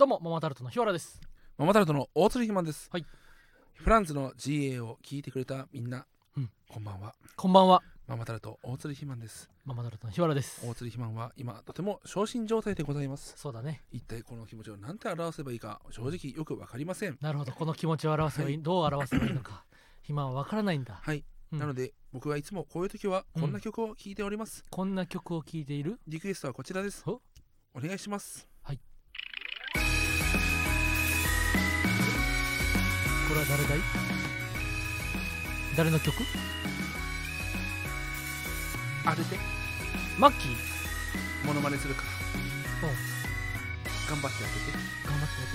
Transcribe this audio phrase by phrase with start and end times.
[0.00, 1.20] どうもママタルトの日原です。
[1.58, 3.04] ママタルトの大鶴ひまんです、はい。
[3.74, 6.06] フランスの GA を聞いてくれたみんな、
[6.38, 6.50] うん。
[6.70, 7.14] こんばんは。
[7.36, 7.82] こんばんは。
[8.06, 9.50] ママタルト大鶴ひまんです。
[9.66, 10.66] ママタルトの日原です。
[10.66, 13.34] 大鶴ひまんは今とても昇進状態でございます。
[13.36, 13.82] そうだね。
[13.92, 17.18] 一体この気持ちを何て表せばいいか正直よくわかりません。
[17.20, 19.66] なるほどこの気持ちを表せばいい、どう表せばいいのか。
[20.00, 21.58] 暇はわからないんだ、はい、うん。
[21.58, 26.00] なので僕はいつもこういう時はこんな曲を聴いております、こんな曲を聴いている？
[26.08, 27.04] リクエストはこちらです。
[27.06, 27.20] お
[27.74, 28.49] お願いします
[33.30, 33.78] これは誰だい？
[35.76, 36.16] 誰の曲？
[39.04, 39.38] 当てて
[40.18, 40.56] マッキー？
[41.46, 42.02] モノマネするか
[42.82, 42.88] ら。
[42.88, 42.94] おう
[44.10, 44.78] 頑張って当てて。
[45.06, 45.50] 頑張ってやっ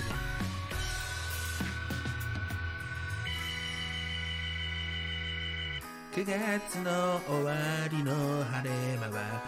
[6.24, 7.52] てるわ9月の終わ
[7.90, 9.42] りの晴れ間は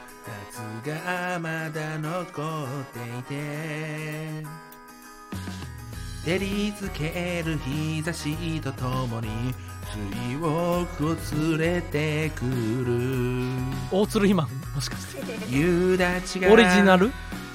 [0.53, 4.45] 夏がまだ残っていて
[6.29, 9.55] 照りつける日差しとともに
[9.97, 10.87] 水を
[11.57, 13.47] 連れてくる。
[13.91, 15.23] 大鶴ひまんもしかして。
[15.49, 17.11] 夕立がオリジナル？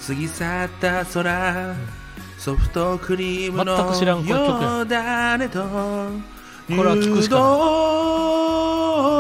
[0.08, 1.76] 過ぎ去った空
[2.40, 5.68] ソフトクリームの全く知らんこの曲やよだねとこ
[6.70, 7.36] れは聞くしか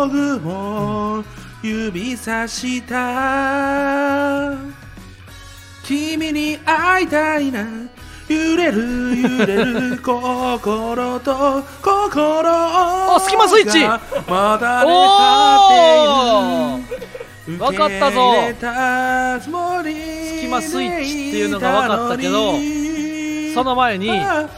[0.07, 1.21] な
[1.61, 1.67] い。
[1.67, 4.57] 指さした。
[5.83, 7.67] 君に会いたいな
[8.29, 13.81] 揺れる揺れる 心と心あスキマスイッチ。
[13.81, 17.59] がまだおー。
[17.59, 18.33] わかったぞ。
[19.41, 19.47] ス
[20.39, 22.53] キキマスイッチっていうのがわかったけど
[23.53, 24.49] その前に泣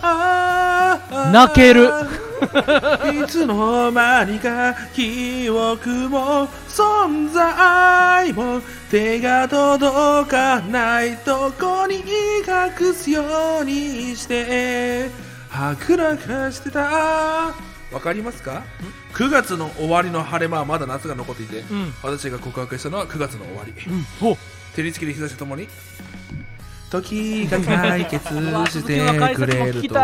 [1.31, 1.91] 泣ける
[3.23, 13.23] いつの間にか記憶も存在も手が届かないとこに隠すよ
[13.61, 15.09] うにして。
[15.49, 17.53] はぐらかしてた。
[17.91, 18.63] わかりますか
[19.13, 21.93] ？9月の終わりの晴れ間はまだ夏が残っていて、うん。
[22.03, 23.71] 私が告白したのは9月の終わり。
[24.21, 24.31] うん。
[24.31, 24.37] お
[24.75, 25.69] 照りつける日差しとともに
[26.89, 29.95] 時が解決してくれると。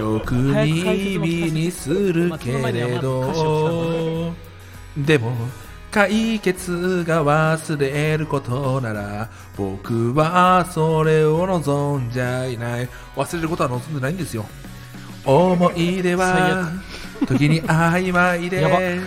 [0.00, 4.32] よく耳にするけれど。
[4.96, 5.32] でも
[5.90, 12.88] 解決が忘れることなら僕はそれを望んじゃいない。
[13.16, 14.46] 忘れることは望んでないんですよ。
[15.24, 16.70] 思い出は
[17.26, 19.00] 時に曖昧で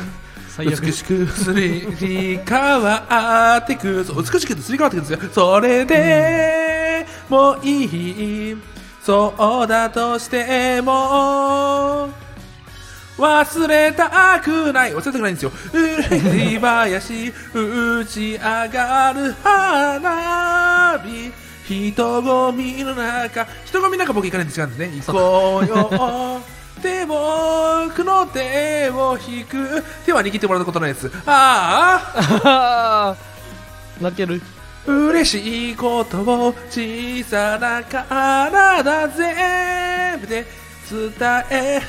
[0.59, 5.19] 美しくすり変わってく美しくすり変わってくんですよ。
[5.31, 6.82] それで
[7.29, 8.57] もいい
[9.01, 9.33] そ
[9.63, 12.09] うだとしても
[13.17, 14.91] 忘れたくない。
[14.93, 15.51] 忘れたくないんですよ。
[15.73, 21.31] うり林打ち上がる花火。
[21.65, 23.45] 人混みの中。
[23.65, 26.41] 人混みの中僕行かないんです違うんですね行こうよ。
[26.81, 29.83] でも僕の手を引く。
[30.05, 32.01] 手は握ってもらったことないですあ
[32.43, 33.15] あ
[34.01, 34.41] 泣ける。
[34.85, 40.45] 嬉しいことを小さな体全部で
[40.89, 41.11] 伝
[41.51, 41.81] え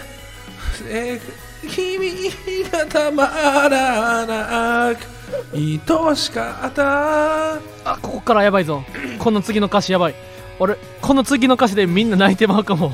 [0.89, 1.21] え
[1.69, 2.31] 君
[2.71, 3.27] がたま
[3.69, 5.15] らなく
[5.53, 7.55] 愛しかった。
[7.57, 8.85] あここからやばいぞ。
[9.19, 10.15] この次の歌詞やばい。
[10.59, 12.93] 俺この次の歌詞でみんな泣いてまうかも。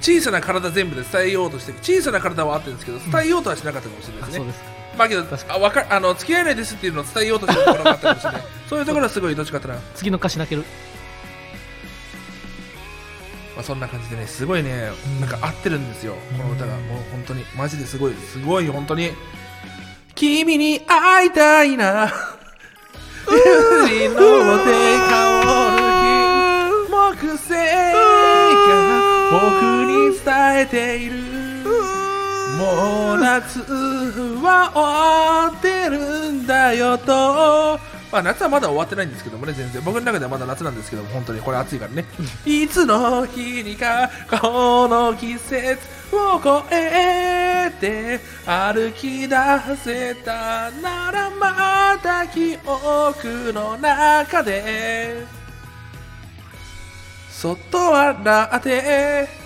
[0.00, 8.42] 小さな体全部で伝えようとして小さな体はあってるんですけど伝えようとはしなかったかもしれないですね、うですかまあけどあわかあの付き合えないですっていうのを伝えようとしてるところがあったかもしれない。
[8.68, 10.56] そういうところはすごいどっちかっていうと次の歌詞泣け。
[10.56, 10.64] る
[13.56, 14.90] まあ、そんな感じでねすごいね
[15.20, 16.14] なんか合ってるんですよ。
[16.36, 16.74] この歌が。
[16.74, 18.14] もう本当にマジですごい。
[18.14, 19.12] すごい本当に。
[20.14, 22.12] 君に会いたいな。
[23.26, 24.70] 海の手
[25.08, 25.40] 香
[25.76, 31.29] る金木星が僕に伝えている
[32.60, 33.60] もう夏
[34.42, 37.80] は終わってるんだよと。
[38.12, 39.82] まあ夏はまだ終わってないんですけどもね全然。
[39.82, 42.04] 僕の中ではまだ夏なんですけども本当にこれ暑いからね。
[42.44, 44.10] いつの日にか
[44.42, 45.78] この季節
[46.12, 49.36] を越えて歩き出
[49.82, 55.24] せたならまた記憶の中で。
[57.30, 59.39] そっと笑って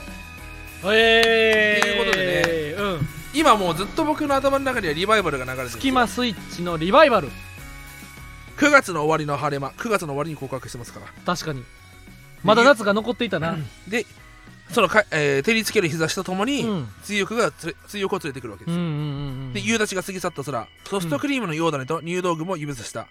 [0.93, 3.09] えということでねうん。
[3.33, 7.29] 今もうずっと僕の頭の中にはリバイバルが流れてるスキマスイッチのリバイバル。
[8.57, 11.07] 9月の終わりの晴れ間9月の終わりに告白してますから。
[11.25, 11.65] 確かに。
[12.43, 13.57] まだ夏が残っていたな。
[13.89, 14.07] で
[14.71, 16.89] そのか、えー照りつける日差しとともに、うん。
[17.03, 19.01] 追憶がつれ追憶を連れてくるわけです、うんうんうんう
[19.51, 19.53] ん。
[19.53, 23.09] で夕立が過ぎ去った空ソフトクリームのようだねと入道具も指さした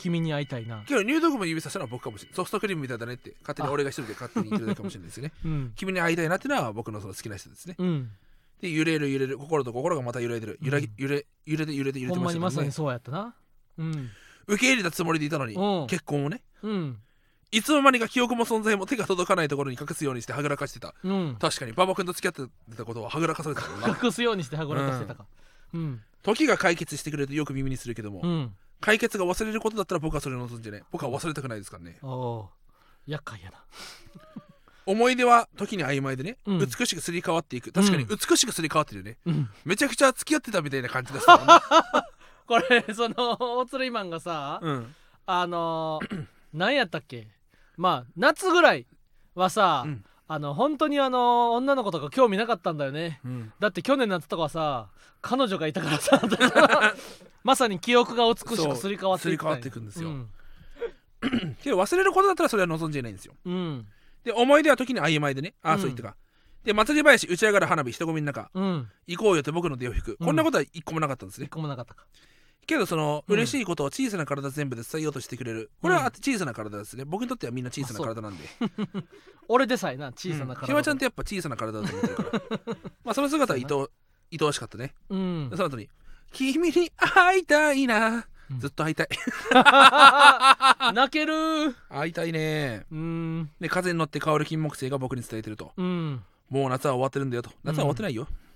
[0.00, 0.82] 君に会いたいな。
[0.86, 5.32] けど入道雲指さしたのは僕かもしれないソフトクリームみたいだねって勝手に俺が一人で勝手に言ってるだけかもしれないですよね。
[5.44, 5.72] うん。
[5.76, 7.76] 君に会いたいなっていうのは僕のその好きな人ですね。
[7.78, 8.10] うん。
[8.60, 10.58] で揺れる揺れる心と心がまた揺れてる。
[10.62, 10.92] 揺らぎうん。
[10.96, 13.34] 揺れ揺れて揺れて揺れほんてまにまさにそうやったな。
[13.78, 14.10] うん。
[14.46, 15.86] 受け入れたつもりでいたのにうん。
[15.86, 16.42] 結婚をね。
[16.62, 16.98] うん。
[17.52, 20.94] いつの間にか記憶も存在も手が届かないところに隠すようにしてはぐらかしてた。
[21.02, 21.36] うん。
[21.40, 25.26] 確かに馬場君と付き合ってたことははぐらかされてた隠すようにしてはぐらかしてたか。
[25.74, 26.00] うん。
[26.22, 30.82] 時が解決してくれるとよく耳にするけども、うん解決が忘れることだったら僕はそれを望んじゃね。
[30.90, 31.98] 僕は忘れたくないですからね。
[32.02, 33.58] おおー厄介やな。
[34.86, 36.58] 思い出は時に曖昧でね、うん。
[36.58, 37.70] 美しくすり替わっていく。
[37.72, 38.08] 確かにうん。
[38.08, 39.48] 美しくすり替わってるよね、うん。
[39.64, 41.36] めちゃくちゃ付き合ってたみたいな感じですか
[41.94, 42.06] らね
[42.46, 44.94] これその大鶴マンがさうん。
[45.26, 47.28] あのー 何やったっけ？
[47.76, 48.86] まあ夏ぐらい
[49.34, 53.18] はさ、うんあの本当にあの女の子とか興味なかったんだよね。
[53.24, 53.52] うん。
[53.58, 54.86] だって去年夏とかはさ
[55.20, 56.22] 彼女がいたからさ
[57.42, 59.54] まさに記憶が美しくすり替わっていったんや。
[59.54, 60.10] そうすり替わっていくんですよ。
[60.10, 60.28] うん。
[61.60, 63.34] けど忘れることだったらそれは望んじゃないんですよ。
[63.44, 63.88] うん。
[64.22, 65.54] で思い出は時に曖昧でね。
[65.64, 65.80] ああ、うん。
[65.80, 66.16] そう言ったか。
[66.62, 68.52] で祭り林打ち上がる花火人混みの中。
[68.54, 68.88] うん。
[69.08, 71.46] 行こうよって僕の手を引く、うんこんなことは一個もなかったんですね。
[71.46, 72.04] 一個もなかったか
[72.66, 73.34] けどその、うん。
[73.34, 75.70] 嬉しいことを小さな体全部で伝えようとしてくれる。
[75.82, 77.04] これは小さな体ですね。
[77.04, 78.44] 僕にとってはみんな小さな体なんで。
[79.48, 82.76] 俺でさえな小さな体ひまちゃんってやっぱ小さな体だと思ってるから。
[83.04, 83.90] まあその姿は愛お
[84.32, 84.94] 愛おしかったね。
[85.08, 85.50] うん。
[85.52, 85.88] その後に
[86.32, 89.08] 「君に会いたいな」うんずっと会いたい
[90.92, 93.50] 泣けるー会いたいねうん。
[93.60, 95.72] で風に乗って香る金木犀が僕に伝えてると。
[95.76, 98.49] うんもう夏は終わってるんだよと夏は終わってないよ、まあ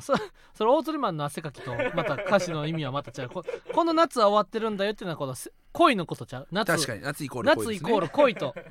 [0.00, 0.14] そ
[0.54, 3.28] それ大鶴マンの汗かきとまた歌詞の意味はまた違う。
[3.28, 6.48] ここの夏は終わってるんだよっていうのはこのせ恋のことちゃう？
[6.50, 8.54] 夏確かに夏イコール恋夏イコール恋と。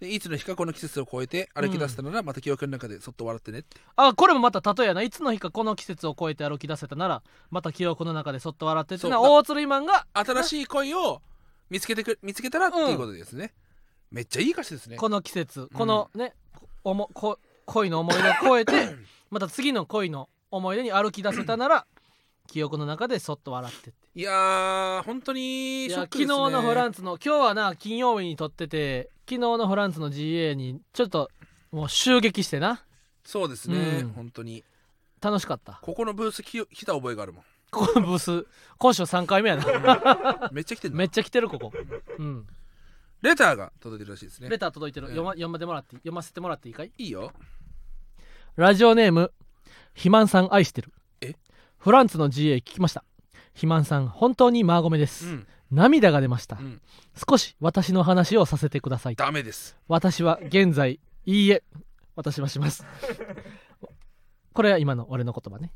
[0.00, 5.00] でいつの日かこの季節を超えて歩き出したならまた記憶の中でそっと笑ってねって、あこれもまた例えやな。
[5.00, 11.22] いつの日かこの季節を超えて歩き出せたならまた記憶の中でそっと笑ってっていうのは大鶴マンが新しい恋を
[11.70, 13.54] 見つけてく見つけたらっていうことですね、
[14.10, 14.96] めっちゃいい歌詞ですね。
[14.96, 15.68] この季節。
[15.72, 16.34] このね、
[16.84, 18.94] おもこ恋の思い出を超えて
[19.30, 21.86] また次の恋の思い出に歩き出せたなら
[22.46, 23.98] 記憶の中でそっと笑ってって。
[24.14, 31.30] いやー本当にショックです、ね、昨日のフランツの今日はな金曜日に撮ってて昨日のフランツの GA にちょっと
[31.72, 32.82] もう襲撃してな。
[33.24, 34.08] そうですね、うん。
[34.10, 34.64] 本当に。
[35.20, 35.80] 楽しかった。
[35.82, 37.42] ここのブース来来た覚えがあるもん。
[37.70, 38.46] ここのブース
[38.78, 40.50] 今週3回目やな。
[40.52, 40.98] めっちゃ来てんの？
[40.98, 41.72] めっちゃ来てるここ。
[42.18, 42.46] うん。
[43.22, 47.32] レターが届いてるらしいですねレター届いてる、うん読ま読までもらって読ませてもらっていいかいいいよ
[48.56, 49.32] ラジオネーム
[49.96, 50.92] 肥満さん愛してる。
[51.22, 51.34] え？
[51.78, 53.02] フランツの GA 聞きました。
[53.54, 55.46] 肥満さん本当にマーゴメです、うん。
[55.70, 56.80] 涙が出ました、うん。
[57.28, 59.16] 少し私の話をさせてください。
[59.16, 59.76] ダメです。
[59.88, 61.62] 私は現在いいえ
[62.14, 62.84] 私はします。
[64.52, 65.72] これは今の俺の言葉ね。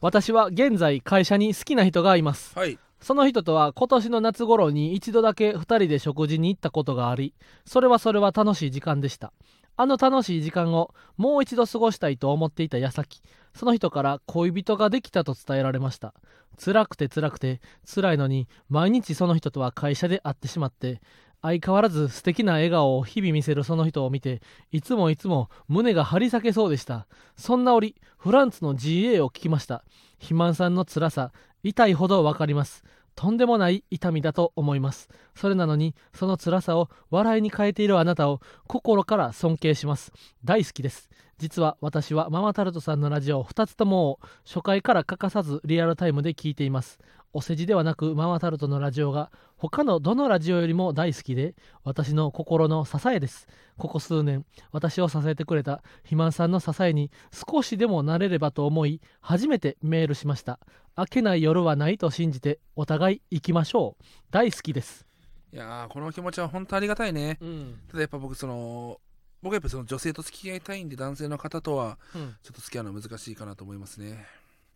[0.00, 2.56] 私は現在会社に好きな人がいます。
[2.56, 2.78] はい。
[3.00, 7.32] その人とは今年の夏頃に一度だけ2人で食事に行ったことがあり
[7.64, 9.32] それはそれは楽しい時間でした
[9.80, 13.22] あの楽しい時間をもう一度過ごしたいと思っていた矢先
[13.54, 16.14] その人から恋人ができたと伝えられました。
[16.62, 21.00] 辛くて辛くて辛いのに毎日その人とは会社で会ってしまって
[21.42, 24.42] 相変わらず素敵な笑顔を日々見せるその人を見て
[24.72, 27.06] いつもいつも胸が張り裂けそうでした。
[27.36, 29.84] そんな折フランツの GA を聞きました。
[30.14, 31.30] 肥満さんの辛さ
[31.62, 32.82] 痛いほどわかります。
[33.18, 35.08] とんでもない痛みだと思います。
[35.34, 40.12] それなのにその辛さを笑いに変えているあなたを心から尊敬します。
[40.44, 41.10] 大好きです。
[41.38, 46.98] 実は私はママタルトさんのラジオ2つともを初回から欠かさずリアルタイムで聞いています。
[47.32, 51.54] お世辞ではなくママタルトのラジオが他のどのラジオよりも大好きで
[51.84, 53.46] 私の心の支えです。
[53.76, 60.58] ここ数年私を支えてくれた肥満さんの支えに少しでもなれればと思い初めてメールしました。
[60.96, 64.04] 明けない夜はないと信じてお互い行きましょう。
[64.32, 65.06] 大好きです。
[65.52, 67.38] いやーこの気持ちは本当ありがたいね。
[67.40, 67.78] うん。
[67.88, 69.00] ただやっぱ僕その
[69.42, 72.36] 僕はやっぱその女性と付き合いたいんで男性の方とはうん。
[72.42, 74.26] ちょっと付き合うのは難しいかなと思いますね。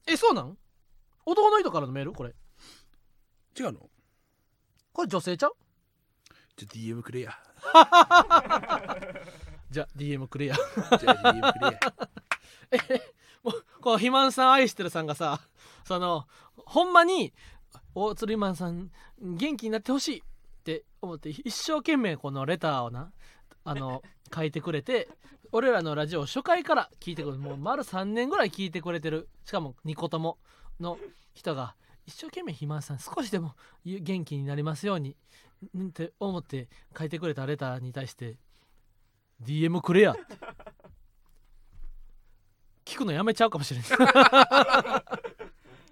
[0.06, 0.56] えそうなん？
[1.24, 2.12] 男の人からのメール？
[2.12, 2.34] これ。
[3.58, 3.88] 違うの？
[4.92, 5.52] これ女性ちゃう？
[6.56, 7.38] じゃあ DM くれや。
[9.70, 10.56] じゃあ DM くれや。
[11.00, 11.66] じゃあ DM くれ
[12.94, 13.00] や。
[13.42, 15.40] もうこの肥満さん愛してるさんがさ
[15.84, 16.26] その
[16.56, 17.32] ほんまに
[17.94, 18.90] 大鶴ひまんさん
[19.20, 20.22] 元気になってほしいっ
[20.62, 23.10] て思って一生懸命このレターをな
[23.64, 24.02] あの
[24.34, 25.08] 書いてくれて
[25.52, 29.28] 俺らのラジオを初回から聞いてくれるもう丸3年ぐらい聞いてくれてる。
[29.44, 30.38] しかも2個とも
[30.80, 30.98] の
[31.34, 31.74] 人が
[32.06, 35.16] 一生懸命肥満さん少しでも元気になりますように
[35.76, 38.38] んって思って書いてくれたレターに対して
[39.42, 40.22] DM くれやって。
[42.84, 45.04] 聞くのやめちゃうかもしれな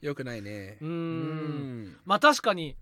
[0.02, 0.78] い よくないね。
[0.80, 1.96] うん。
[2.04, 2.76] まあ確かに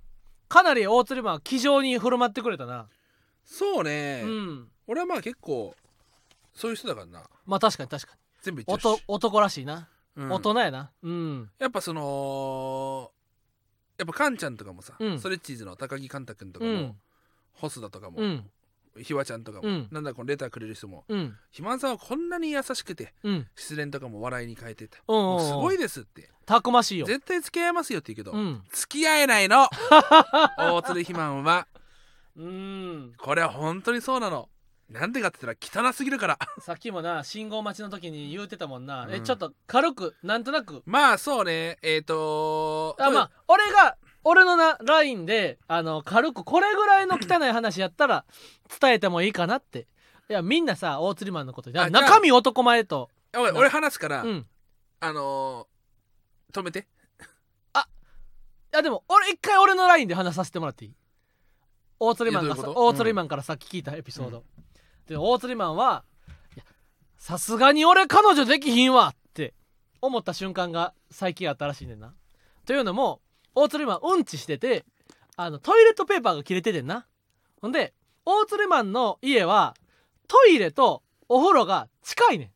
[0.49, 2.89] かなり大釣りマンは気丈に振る舞ってくれたな、
[3.45, 5.75] そうね、うん俺はまあ結構
[6.55, 7.23] そういう人だからな。
[7.47, 10.33] まあ確かに確か全部に言ってるし男男らしいな、うん。
[10.33, 10.91] 大人やな。
[11.03, 11.51] うん。
[11.59, 13.11] やっぱその
[13.99, 15.19] やっぱカンちゃんとかもさ、うん。
[15.19, 16.97] ストレッチーズの高木カンタ君とかも、うん。
[17.53, 18.51] ホスダとかも、うん。
[19.01, 19.89] ひわちゃんとかも、うん。
[19.91, 21.37] なんだこのレターくれる人もうん。
[21.51, 23.47] 肥満さんはこんなに優しくてうん。
[23.55, 26.31] 失恋とかも笑いに変えてた、うんうんもうすごいですって。
[26.47, 27.07] たくましいよ。
[27.07, 28.63] 絶対付き合いますよって言うけど、うん。
[28.71, 29.69] 付き合えないの。
[30.59, 31.67] 大鶴肥満は。
[32.37, 33.13] うん。
[33.19, 34.49] これは本当にそうなの
[34.89, 36.39] なんでかって言ったら汚すぎるから。
[36.61, 39.25] さっきもな信号待ちの時に言うてたもんな、えうん。
[39.25, 40.83] ちょっと軽くなんとなく。
[40.87, 41.79] まあそうね。
[41.83, 48.25] えっ、ー、とあまあ俺が俺のな LINE であの軽くこれぐらいの汚い話やったら
[48.81, 49.87] 伝えてもいいかなって。
[50.31, 53.11] いやみんなさ大釣りマンのこと中身男前と。
[53.37, 54.47] 俺俺話すから、うん。
[55.01, 56.87] あのー止めて。
[58.71, 60.95] いやでも俺一回俺の LINE で話させてもらっていい？
[61.99, 64.45] 大釣りマン大釣りマンからさっき聞いたエピソード、
[65.09, 66.05] で大釣りマンは
[66.55, 66.65] いや
[67.17, 69.55] さすがに俺彼女できひんわって
[70.01, 72.15] 思った瞬間が最近あったらしいねんな。
[72.67, 73.21] というのも
[73.55, 74.85] 大釣りマンうんちしてて
[75.37, 77.07] あのトイレットペーパーが切れててんな。
[77.61, 79.75] ほんで大釣りマンの家は
[80.29, 82.53] トイレとお風呂が近いね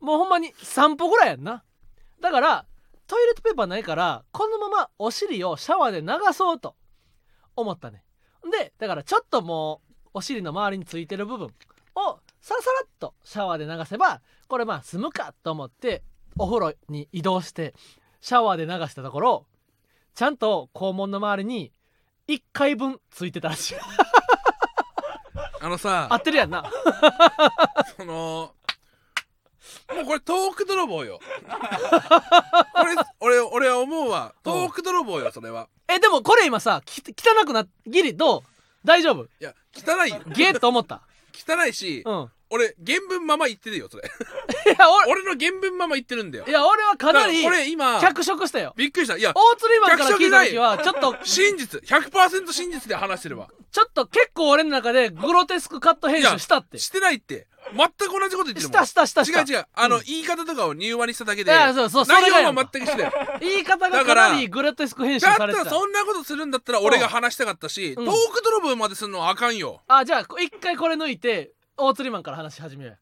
[0.00, 0.04] ん。
[0.04, 1.64] もうほんまに3歩ぐらいやんな。
[2.20, 2.66] だから
[3.06, 6.74] トイレットペーパーないからこのままお尻をシャワーで流そうと
[7.54, 8.02] 思ったね
[8.50, 11.48] でだからちょっともうお尻の周りについてる部分
[11.96, 16.02] をサラサラっとシャワーで流せばこれまあ済むかと思って
[16.38, 17.74] お風呂に移動して
[18.20, 19.46] シャワーで流したところ
[20.14, 21.72] ちゃんと肛門の周りに
[22.28, 23.74] 1回分ついてたらしい。
[25.60, 26.70] あのさ合ってるやんな。
[27.96, 28.52] その
[29.94, 31.20] もうこれトーク泥棒よ。
[33.20, 34.34] 俺俺俺は思うわ。
[34.42, 35.68] トーク泥棒よそれは。
[35.88, 38.42] えでもこれ今さき汚くなギリどう？
[38.84, 39.24] 大丈夫？
[39.24, 40.20] いや汚いよ。
[40.34, 41.02] ゲーと思った
[41.36, 42.30] 汚いし、うん。
[42.56, 44.04] 俺原文まま言ってるよそれ。
[44.04, 46.44] いや俺俺の原文まま言ってるんだよ。
[46.46, 48.74] いや俺はかなりだから俺今脚色したよ。
[48.76, 49.16] びっくりした。
[49.16, 51.80] いや大釣りマンから聞いた時はちょっと真実。
[51.82, 53.48] 100%真実で話してるわ。
[53.70, 56.78] ちょっと結構俺の中でグロテスクカット編集したって。
[56.78, 57.46] ししてないって。
[57.74, 58.72] 全く同じこと言ってるもん。
[58.72, 59.40] たしたしたした。
[59.40, 59.66] 違う違う。
[59.74, 65.64] あの、うん言い方とかを柔和にしただけでいやそうそうそれ内容がやんかは全く一緒だよ言い方がかだからなりグロテスク編集だっされてた。
[65.64, 68.04] たらそんなことするんだったら俺が話したかったし、うん。
[68.04, 69.82] トーク泥棒までするのはあかんよ。
[69.88, 72.96] あじゃあ一回これ抜いて大釣りマンから話し始めよ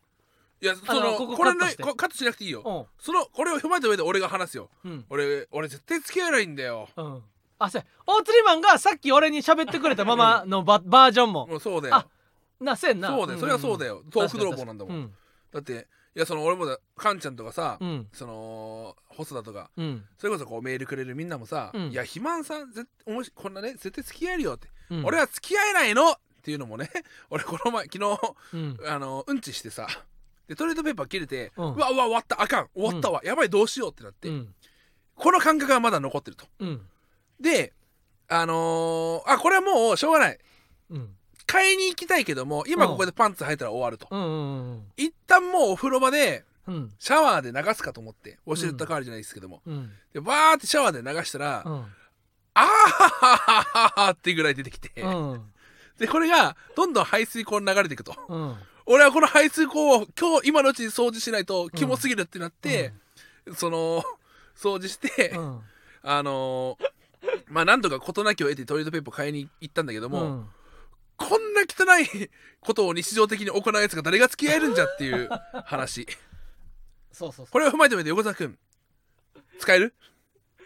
[0.60, 1.82] いやそのあのこここれカットして。
[1.82, 4.70] ねこカットしなくていいよ、うそのこれを踏まえた上で俺が話すよ。
[4.84, 5.04] うん。
[5.10, 6.88] 俺俺絶対付き合えないんだよ。
[6.96, 7.22] うん。
[7.58, 7.86] あそうや。
[8.06, 11.46] 大釣りマンがさっき俺に喋ってくれたままのババージョンも。
[11.46, 11.96] もうそうだよ。
[11.96, 12.06] あ
[12.60, 13.08] なせんな。
[13.08, 13.38] そうだよ。
[13.40, 13.96] それはそうだよ。
[13.96, 15.14] よ、トーク泥棒なんだもん、うん。
[15.52, 18.08] だっていやその俺もだカンちゃんとかさ、うん。
[18.12, 20.04] その細田とかうん。
[20.16, 21.90] それこそこうメールくれるみんなもさ「うん。
[21.90, 25.04] いや肥満さん絶おもしこんなね絶対付き合えるよ」って、うん。
[25.04, 26.90] 俺は付き合えないのっていうのもね
[27.30, 28.20] 俺この前昨日
[28.52, 28.78] うん。
[28.86, 29.88] あのうんちしてさ
[30.46, 32.68] でトイレットペーパー切れて、ううんわうわ終わったあかん。
[32.74, 34.54] 終わったわ、やばいどうしようってなって、うん。
[35.14, 36.46] この感覚がまだ残ってると。
[36.58, 36.86] うん。
[37.40, 37.72] で
[38.28, 40.38] あのーあこれはもうしょうがない。
[40.90, 41.16] うん。
[41.46, 44.20] 買いに行きたいけども今うんここでパンツ履いたら終わると、うん。
[44.20, 46.94] うん一旦もうお風呂場でうん。
[46.98, 49.90] シャワーで流すかと思ってウォシュレット代わりじゃないですけども、うん。
[50.12, 51.72] でバーってシャワーで流したら、うん。
[51.72, 55.50] あーははははっていうぐらい出てきて、うん
[55.98, 58.14] でこれがどんどん排水口に流れていくと。
[58.28, 58.56] うん。
[58.86, 62.92] 俺はこの排水口を今日今のうちに掃除しないとキモすぎるってなって、
[63.56, 64.02] その
[64.56, 65.60] 掃除して、うん。
[66.02, 66.84] あのー
[67.48, 70.46] まあなんとか事なきを得てトイレットペーパー買いに行ったんだけども、うん。
[71.16, 72.28] こんな汚い
[72.60, 75.28] ことを日常的に行うやつが誰が付き合えるんじゃっていう
[75.64, 76.06] 話。
[77.12, 77.46] そうそうそう。
[77.50, 78.58] これを踏まえた上で横澤君。
[79.58, 79.94] 使える？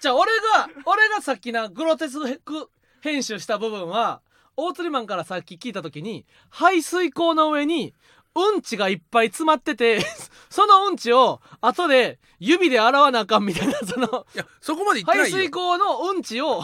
[0.01, 2.71] じゃあ俺が俺がさっきなグロテスク
[3.01, 4.21] 編集した部分は
[4.61, 7.95] 大釣りマンからさっき聞いた時に排水口の上に
[8.35, 10.01] うんちがいっぱい詰まってて
[10.51, 15.39] そのうんちを後で指で洗わなあかんみたいなそのいやそこまで言ってな排いよ。
[15.39, 16.61] 水口のうんちを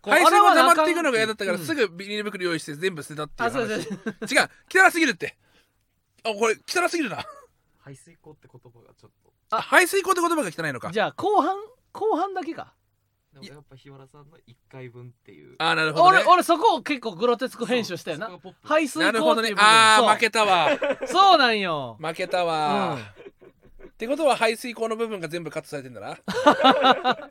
[0.00, 1.66] こう排水洗わなあかんが溜まっていくのが嫌だったからうん。
[1.66, 3.94] すぐビニール袋用意して全部捨てたっていうあそう話そう。
[3.94, 4.86] 違う。
[4.86, 5.36] 汚すぎるって。
[6.24, 7.22] あこれ汚すぎるな。
[7.78, 9.32] 排水口って言葉がちょっと。
[9.56, 9.60] あ。
[9.60, 10.90] 排水口って言葉が汚いのか。
[10.90, 11.56] じゃあ後半？
[11.92, 12.74] 後半だけか
[13.34, 15.56] でもやっぱ日原さんの1回分っていう。
[15.58, 16.18] あなるほどね。
[16.18, 18.30] 俺俺そこを結構グロテスク編集したよな。
[18.62, 19.50] 排水なるほどね。
[19.50, 19.66] 口っていう部分。
[19.66, 19.68] そう。
[19.68, 20.68] あー負けたわ。
[21.06, 21.96] そうなんよ。
[22.00, 26.16] 負けたわ、ってことは排水口の部分が全部カットされてんだな。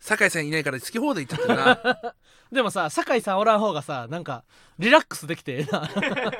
[0.00, 2.14] 酒井さんいないから好き放題言っちゃってるな。
[2.52, 4.44] でもさ酒井さんおらん方がさなんか
[4.78, 5.90] リラックスできてええな。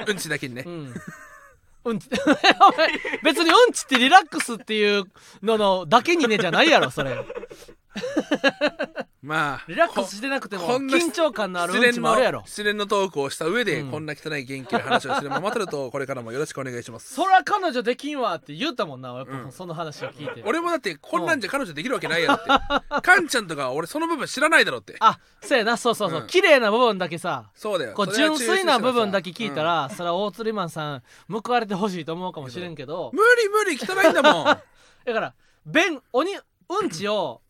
[0.06, 0.62] うんちだけにね。
[0.66, 0.94] うん。
[1.84, 2.08] うんち。
[2.14, 2.88] お前
[3.24, 5.04] 別にうんちってリラックスっていう
[5.42, 7.16] ののだけにねじゃないやろそれ
[9.22, 12.42] まあリラックスしてなくても こんな緊張感のあるうちもあるやろ。
[12.46, 17.14] 失恋のトークをした上で、うんこんな汚い元気な話をしてるママタルトこれからもよろしくお願いします。
[17.14, 19.52] そら彼女できんわって言ったもんなやっぱうん。
[19.52, 23.00] その話を聞いて、俺もだってこんなんじゃ彼女できるわけないやろって。
[23.02, 24.96] カンちゃんとか俺その部分知らないだろって。
[25.00, 26.26] あそうやなそうそうそう、うん。
[26.26, 27.94] 綺麗な部分だけさそうだよ。
[27.94, 29.66] こうそれは純粋な部分だけ聞いたうん。
[29.66, 33.10] ら、それは大釣りマンさん報われてほしいと思うかもしれんけど。
[33.12, 34.44] 無理無理汚いんだもん。
[34.44, 34.60] だ
[35.12, 35.34] から
[35.64, 36.36] 便おに
[36.68, 37.40] うんちを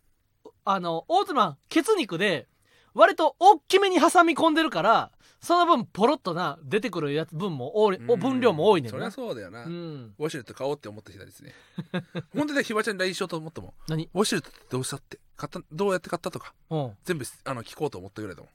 [0.66, 2.48] あの大釣りマンケツ肉で
[2.92, 10.14] 割と大きめに挟み込んでるからその分ポロッとな出てくるやつ分も多いお分量も多いねんそりゃなそうだよな、うん。
[10.18, 11.54] ウォシュレット買おうって思った日だですね。
[12.34, 14.10] 本当にひばちゃんに LINE しようと思ったもん何？
[14.12, 16.96] ウォシュレットってどうしたって買ったどうやって買ったとかうん。
[17.04, 18.50] 全部あの聞こうと思ったぐらいだもん。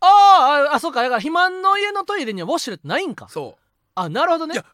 [0.00, 3.28] あーああそうかだから肥満の家のトイレにはウォシュレットないんか。
[3.28, 3.56] そ
[3.94, 4.54] あなるほどね。
[4.54, 4.64] いや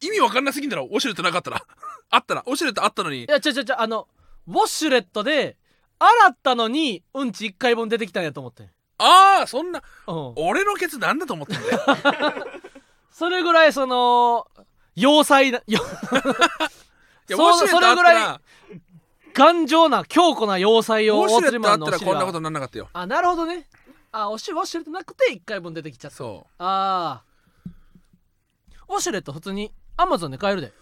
[0.00, 0.86] 意味わかんなすぎんだろ。
[0.86, 1.62] ウォシュレットなかったら。
[2.10, 3.24] あったらウォシュレットあったのに。
[3.24, 4.08] いやちょちょちょあの
[4.48, 5.56] ウォシュレットで
[6.02, 8.70] 洗ったのにうんち1回分出てきたんやと思ってん。
[8.98, 10.32] ああそんなうん。
[10.36, 11.80] 俺のケツなんだと思ってんだよ。
[13.10, 14.46] それぐらいその
[14.96, 15.60] 要塞な
[17.28, 18.40] そそれぐらら
[19.34, 22.88] 頑丈な強固な要塞をウォシュレットあったらこんなことなんなかったよ。
[22.92, 23.68] あなるほどね。
[24.10, 26.16] あおしウォシュレットなくて1回分出てきちゃった。
[26.16, 27.70] そあー。
[28.88, 30.66] ウォシュレット普通にアマゾンで買えるで。
[30.66, 30.72] う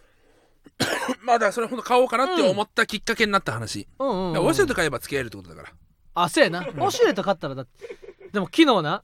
[1.23, 5.69] まあだからそれほんと買おうかなって思ったきっかけになった話、うんうん、うん、だからウォシュレット買えば付き合えるってことだから。
[6.15, 6.61] あそうやな。
[6.61, 7.97] ウォシュレット買ったらだって。
[8.33, 9.03] でも昨日な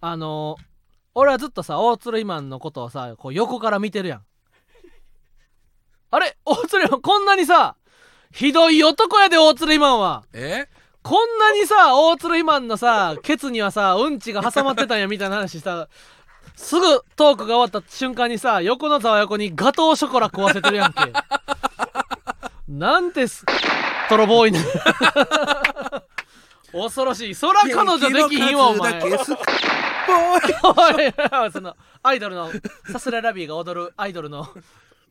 [0.00, 0.70] あのー
[1.12, 4.22] 俺はずっとさ大鶴ひまんのことをさこう横から見てるやん。
[6.12, 6.36] あれ？
[6.44, 7.76] 大鶴ひまんこんなにさ
[8.32, 10.24] ひどい男やで大鶴ひまんは。
[10.32, 10.68] え？
[11.02, 15.88] こんなにさ大鶴ひまんのさケツにはさうんちが挟まってたんやみたいな話さ
[16.60, 21.00] すぐトークが終わった瞬間にさ横のざわ横にガトーショコラ食わせてるやんけ。
[22.68, 23.46] なんてす
[24.10, 24.60] トロボーイね
[26.70, 27.34] 恐ろしい。
[27.34, 29.00] そら彼女できひんわお前。
[31.50, 32.50] そのアイドルの
[32.92, 34.46] サスララビーが踊るアイドルの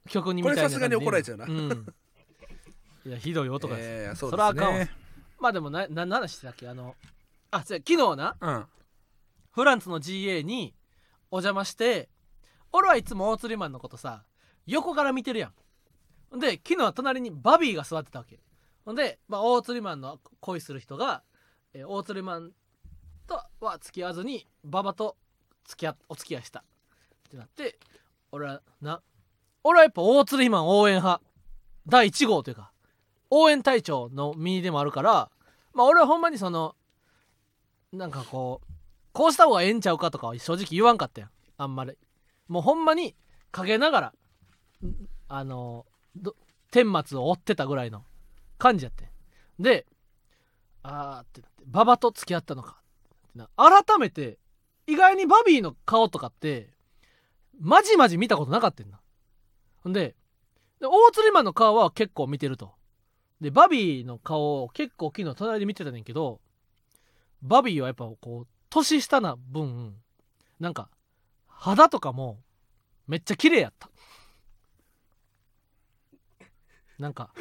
[0.07, 1.45] 曲にみたいなこれさすがに怒られちゃうな。
[1.45, 1.87] うん、
[3.05, 4.85] いやひどい男です、えー、そらあかんわ。
[5.39, 6.69] まあでもな何の話してたっけ？
[6.69, 6.95] あの
[7.49, 8.65] あ昨日なうん。
[9.51, 10.75] フランスの GA に
[11.31, 12.09] お邪魔して
[12.71, 14.23] 俺はいつも大釣りマンのことさ
[14.65, 16.39] 横から見てるやん。
[16.39, 18.39] で昨日は隣にバビーが座ってたわけ。
[18.85, 21.23] ほんで、まあ、大釣りマンの恋する人が、
[21.73, 22.51] えー大釣りマン
[23.27, 25.17] とは付き合わずに馬場と
[25.65, 26.59] 付き合お付き合いした。
[26.59, 27.79] ってなって
[28.31, 29.01] 俺はな
[29.63, 31.21] 俺はやっぱ大釣りマン応援派。
[31.87, 32.71] 第1号というか
[33.31, 35.31] 応援隊長の身でもあるから
[35.73, 36.75] まあ俺はほんまにその
[37.91, 38.71] なんかこう
[39.19, 41.29] こうした方がええんちゃうかとかは正直言わんかったやん。
[41.57, 41.91] あんまり。
[42.47, 43.17] もうほんまに
[43.51, 44.13] 陰ながら
[45.27, 46.37] あのど
[46.71, 48.05] 顛末を追ってたぐらいの
[48.57, 49.11] 感じやって
[49.59, 49.85] で
[50.83, 52.77] あーってなって馬場と付き合ったのか。
[53.27, 54.37] ってな改めて
[54.87, 56.69] 意外にバビーの顔とかって
[57.59, 59.01] まじまじ見たことなかったんな。
[59.83, 60.15] ほんで
[60.79, 62.71] で大釣りマンの顔は結構見てると。
[63.41, 66.39] でバビーの顔を結構昨日隣で見てたねんけど
[67.41, 69.95] バビーはやっぱこう年下な分
[70.59, 70.89] なんか
[71.47, 72.39] 肌とかも
[73.07, 73.89] めっちゃ綺麗やった。
[76.97, 77.31] なんか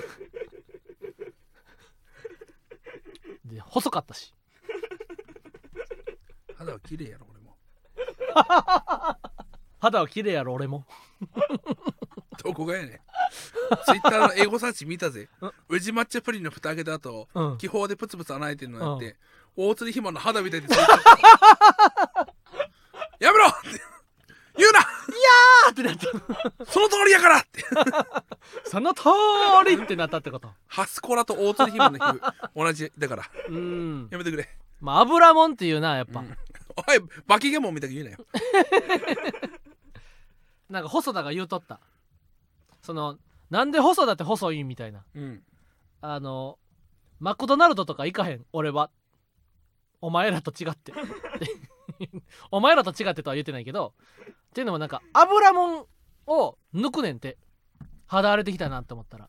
[3.44, 4.34] で細かったし。
[6.56, 7.56] 肌は綺麗やろ俺も。
[9.78, 10.86] 肌は綺麗やろ俺も
[12.42, 12.90] どこがやねん。
[12.90, 15.28] ツイッターの英語サーチ見たぜ。
[15.40, 15.52] うん。
[15.68, 17.58] 宇治抹茶プリンの蓋開けた後うん。
[17.58, 19.16] 気泡でプツプツ穴開いてるのやって、
[19.56, 20.76] 大釣りひもの肌みたいでた
[23.20, 23.80] やめろって。
[24.56, 24.80] 言うな。
[24.80, 26.06] あーってなった。
[26.70, 27.64] その通りやからって。
[28.64, 29.04] その通
[29.66, 30.50] りってなったってこと。
[30.66, 32.20] ハスコラと大釣りひもの皮膚。
[32.56, 32.92] 同じ。
[32.98, 33.24] だから。
[33.48, 34.08] うん。
[34.10, 34.48] やめてくれ、
[34.80, 36.36] まあ油もんっていうなやっぱ、うん。
[36.88, 38.18] おいバキゲモンみたいに言うなよ。
[40.70, 41.80] なんか細田が言うとった
[42.88, 43.18] その
[43.50, 45.04] なんで細田って細いんみたいな。
[45.14, 45.42] うん。
[46.00, 46.58] あの
[47.20, 48.90] マクドナルドとか行かへん俺は。
[50.00, 50.94] お前らと違って。
[52.50, 53.92] お前らと違ってとは言ってないけど。
[54.30, 55.86] っていうのもなんか油もん
[56.28, 57.36] を抜くねんって。
[58.06, 59.28] 肌荒れてきたなって思ったら。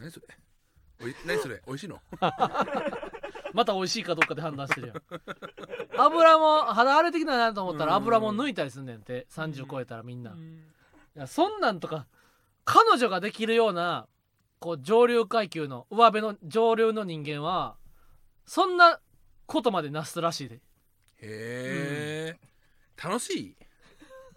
[0.00, 0.26] 何それ？
[1.02, 1.62] おい何それ？
[1.66, 2.00] 美味しいの？
[3.52, 5.02] また美味しいかどうかで判断してるやん。
[6.00, 8.02] 油もん肌荒れてきたなと思ったらうん。
[8.04, 9.26] 油もん抜いたりすんねんて。
[9.28, 10.34] 30超えたらみんな、い
[11.14, 12.06] やそんなんとか
[12.70, 14.06] 彼女ができるような
[14.58, 17.76] こう上流階級の上辺の上流の人間は
[18.44, 19.00] そんな
[19.46, 20.56] ことまでなすらしいで。
[20.56, 22.38] へえ、
[23.02, 23.56] 楽しい？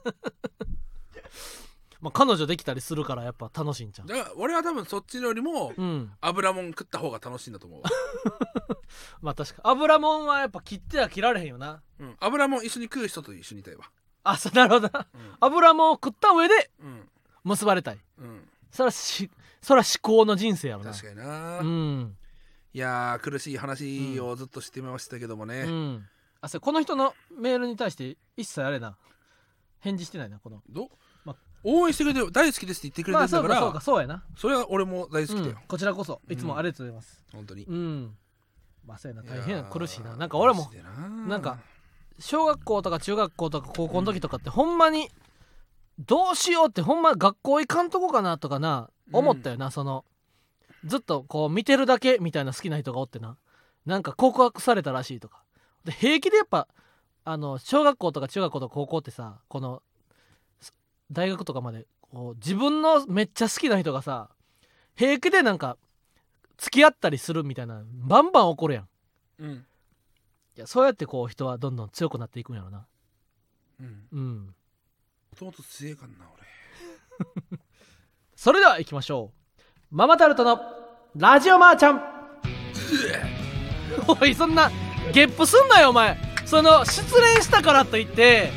[1.99, 4.07] まあ、彼女できたりするからやっぱ楽しいんちゃう？
[4.07, 6.11] だから俺は多分そっちよりもうん。
[6.21, 7.89] 油もん食った方が楽しいんだと思うわ、
[9.21, 11.81] まあ確か油もんはやっぱ切っては切られへんよな。
[11.99, 13.91] うん、油もん一緒に食う人と一緒にいたいわ。
[14.23, 15.07] あそうなるほどな。
[15.13, 15.35] うん。
[15.41, 17.09] 油もんを食った上でうん
[17.43, 17.99] 結ばれたい。
[18.19, 18.47] うん。
[18.71, 19.29] それはし
[19.61, 20.91] それは至高の人生やろな。
[20.91, 22.17] 確かにな、うん。
[22.73, 26.05] いやー苦しい話をずっとしてましたけどもね、うん。
[26.39, 28.97] あそれこの人のメールに対して一切あれな。
[29.79, 30.61] 返事してないなこの。
[30.69, 30.89] ど？
[31.25, 35.45] ま応援してくれてる大好きですって言ってくれまてるんだから、あそうかそうかそうやな、それは俺も大好きだよ。
[35.45, 37.23] うん、こちらこそいつもありがとうございます。
[37.31, 37.65] 本当に。
[37.65, 38.15] うん、
[38.85, 40.15] まあそうやな大変苦しいな。
[40.15, 40.69] なんか俺も
[41.27, 41.59] なんか
[42.19, 45.09] 小学校とか中学校とか高校の時とかってほんまに
[46.05, 50.05] どうしようってほんま学校行かんとこかなとかな思ったよな、その
[50.85, 53.37] ずっとこう見てるだけみたいな好きな人がおってな。
[53.85, 55.43] なんか告白されたらしいとか。
[55.85, 56.67] で平気でやっぱ
[57.23, 59.81] あの小学校とか中学校とか高校ってさこの
[60.59, 60.73] す
[61.11, 64.29] 大学とかまでこう自分のめっちゃ好きな人がさ
[64.95, 65.77] 平気でなんか
[66.57, 68.87] 付き合ったりするみたいなバンバン起こるやん。
[69.39, 69.65] うん。
[70.55, 72.85] いやそうやってこう人はどんどん強くなっていくんやろな。
[73.79, 74.07] うん。
[74.11, 74.45] うん。
[74.45, 74.51] も
[75.37, 76.25] ともと強えかんな
[78.35, 79.31] それでは行きましょ
[79.91, 79.95] う。
[79.95, 80.59] ママタルトの
[81.15, 82.01] ラジオマーちゃん。
[84.07, 84.71] おいそんな
[85.13, 86.17] ゲップすんなよお前。
[86.45, 88.49] その失恋したからといって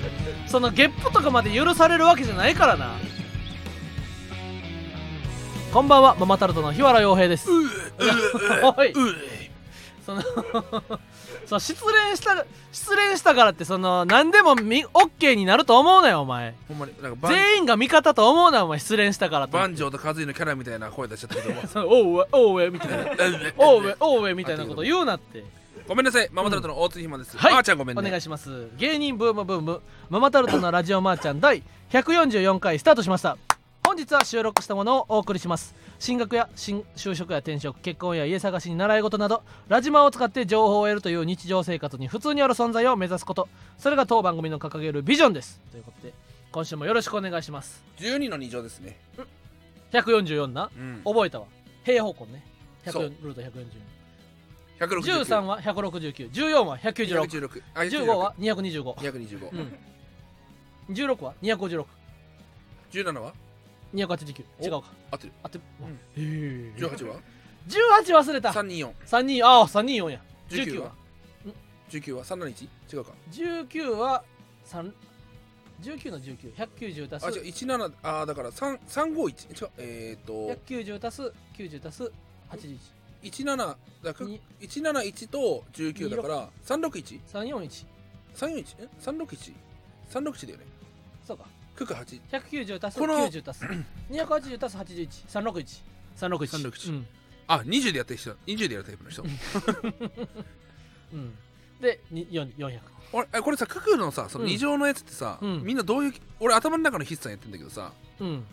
[0.47, 2.95] そのゲップとかまで許されるわけじゃないからな。
[5.73, 7.51] こんばんはママタルトの日原洋平です。
[8.63, 8.95] おい。
[10.07, 10.23] その
[11.47, 16.55] そう失恋した失恋したからってその何でもみ OK になると思うなよお前。
[16.69, 19.47] ほんまになんか全員が味方と思うなお前失恋したから。
[19.47, 21.63] とバンジョーとカズイのキャラみたいな声出しちゃったけども。
[21.89, 23.05] おうえおうえみたいな。
[23.57, 25.45] おうえおうえみたいなこと言うなって。
[25.87, 27.53] ごめんなさいママタルトの大津ひまです、はい。
[27.53, 28.01] あーちゃんごめんね。
[28.07, 28.69] お願いします。
[28.79, 33.37] 芸人ブームブームママタルトのラジオマーちゃん第144回スタートしました。
[33.87, 43.49] 本日は収録したものをお送りします進学や新就職や転職結婚や家探しに習い事などラジマを使って情報を得るという日常生活に普通にある存在を目指すこと。
[43.79, 45.62] それが当番組の掲げるビジョンです。
[45.73, 46.12] ということで
[46.53, 47.83] 今週もよろしくお願いします。
[47.97, 48.99] 12の2乗ですね。
[49.93, 50.69] 144な？
[50.77, 51.01] うん。
[51.07, 51.47] 覚えたわ。
[51.85, 52.45] 平方向ね。
[52.87, 53.05] そう。
[53.05, 59.79] 100ルート144 169 13は16914は196 116あ15は225 225、うん。
[60.95, 61.87] 16は256
[62.93, 63.33] 17は？
[63.95, 64.83] 289違うか。
[65.13, 65.33] 合ってる。
[65.43, 65.65] あってる。
[65.81, 65.93] うん。
[65.93, 67.17] へえ18は
[67.69, 68.51] ？18忘れた。
[68.51, 70.21] 324 32ああ324や。
[70.51, 70.87] 19 19は？
[70.87, 70.93] は。
[71.91, 73.13] 19は371違うか。
[73.31, 74.25] 19は
[74.67, 74.93] 3
[75.83, 77.53] 19の19190足あ違う。
[77.53, 80.33] す17あーだから3 351違うえっ、ー、と。
[80.67, 82.13] 190足す90足す
[82.51, 82.79] 81
[83.23, 87.87] 17だからに171と19だから361 341
[88.35, 89.55] 341え？361
[90.11, 90.65] 361だよね。
[91.27, 93.15] そうかクク8 190足すこの。
[93.27, 93.65] 90足す。
[94.11, 95.83] 280足す81 361
[96.17, 97.07] 361 361うん。
[97.47, 98.31] あ20でやってる人。
[98.47, 99.23] 20でやるタイプの人。
[101.13, 101.35] うん。
[101.81, 102.81] でに4 400
[103.13, 104.51] 俺えこれさククのさそのうん。
[104.51, 105.63] 2乗のやつってさ、うん。
[105.63, 108.45] みんなどういう俺頭の中の筆算やってんだけどさうん。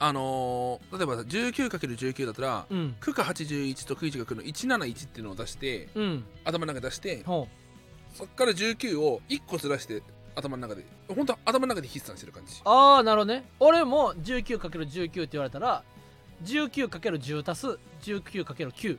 [0.00, 2.96] あのー、例えばさ 19×19 だったら、うん。
[3.00, 6.24] クク81とクイチが来るの171っていうのを出してうん。
[6.44, 7.48] 頭の中で出してほ
[8.14, 10.02] そっから19を1個ずらして
[10.34, 12.54] 頭の中で本当頭の中で筆算してる感じ。
[12.54, 13.44] うああなるほどね。
[13.60, 15.82] 俺も 19×19 って言われたら
[16.44, 17.66] 19×10 足す
[18.02, 18.98] 19×9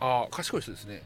[0.00, 1.02] ああ賢い人ですね。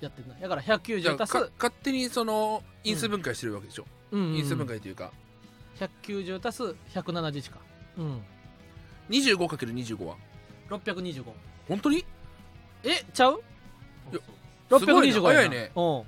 [0.00, 4.20] やってるなだからじゃあ190足かす勝手にその因数分解してるわけでしょ、うん。
[4.20, 5.12] うん因数分解というか。
[5.78, 6.62] 190足す
[6.98, 7.58] 171か。
[7.98, 8.22] うん。
[9.10, 10.16] 25×25 は
[10.70, 11.24] ？625
[11.68, 12.04] 本当に？
[12.84, 13.42] えちゃう？
[14.12, 15.28] いやすごいね625やな。
[15.28, 15.72] 早いね。
[15.74, 16.02] うん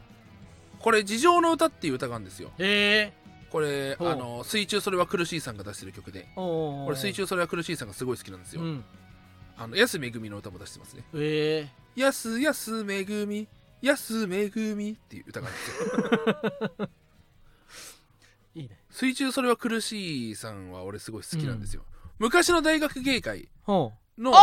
[0.84, 2.52] これ「地上の歌」っていう歌があるんですよ。
[2.58, 3.12] へえ。
[3.50, 6.28] これあの水中それは苦しいさんが出してる曲で。
[6.36, 8.84] おお俺水中それは苦しいさんがすごい好きなんですよ、うん。
[9.56, 11.04] あの安めぐみの歌も出してますね。
[11.14, 12.00] ええ。
[12.00, 13.48] やすやすめぐみ
[13.80, 16.88] やすめぐみっていう歌があるんですよ。
[18.56, 18.78] いいね。
[18.90, 21.82] 水中それは苦しいさんは俺すごい好きなんですよ、
[22.18, 24.34] 昔の大学芸会ほの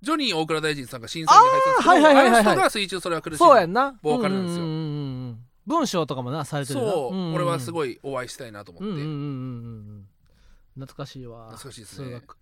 [0.00, 3.98] ジョニー大倉大臣さんが審査員に入ったんですけどはいはいはいあの人が水中それは苦しいそうやんな。
[4.02, 4.64] ボーカルなんですよ。
[4.64, 4.97] うううんうん
[5.68, 6.90] 文章とかもなされてるな。
[6.90, 7.34] そう、んんん。
[7.34, 10.08] 俺はすごいお会いしたいなと思って、うんうんうんうんうん。
[10.74, 11.50] 懐かしいわ。
[11.50, 12.06] 懐かしいですね。
[12.06, 12.36] 数学。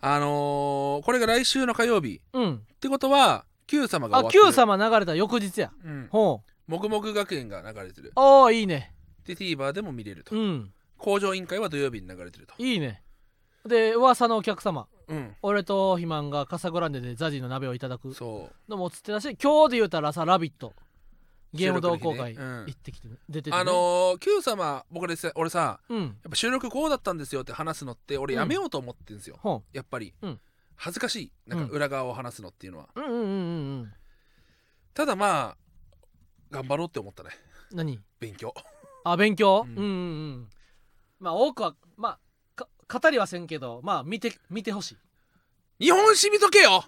[0.00, 2.20] あのー、これが来週の火曜日。
[2.32, 2.54] うん。
[2.54, 4.44] ってことは Q 様があ終わってる。
[4.46, 5.70] Q 様流れた翌日や。
[5.84, 6.70] うん、ほう。
[6.70, 8.12] もぐもぐ学園が流れてる。
[8.14, 8.94] ああいいね。
[9.26, 10.72] で TVer でも見れると、うん。
[10.96, 12.54] 工場委員会は土曜日に流れてると。
[12.58, 13.02] いいね。
[13.66, 14.86] で噂のお客様。
[15.08, 15.36] うん。
[15.42, 18.14] 俺と肥満がカサグランデでザジの鍋をいただく。
[18.14, 20.72] そのも映ってたし今日で言うたらさ「ラビット!」
[21.52, 26.02] ゲーム同好会行ってきて、出てて、ね、あのー、Q 様僕でさ俺さうん。
[26.02, 30.40] やっぱ収録こうだったんですよって話すのって俺やめようと思ってるんですよ、ほやっぱり、うん。
[30.76, 31.32] 恥ずかしい。
[31.46, 33.92] なんか裏側を話すのっていうのは、ううんうんうんうんうん。
[34.94, 35.56] ただまあ
[36.50, 37.30] 頑張ろうって思ったね。
[37.72, 37.98] 何？
[38.20, 38.54] 勉強。
[39.04, 39.90] あ勉強、ううんん、うんう
[40.40, 40.50] ん。
[41.18, 42.18] まあ多くはまあ
[42.54, 42.68] か
[43.00, 45.84] 語りはせんけどまあ見て見てほしい。
[45.84, 46.84] 日本史見とけよ。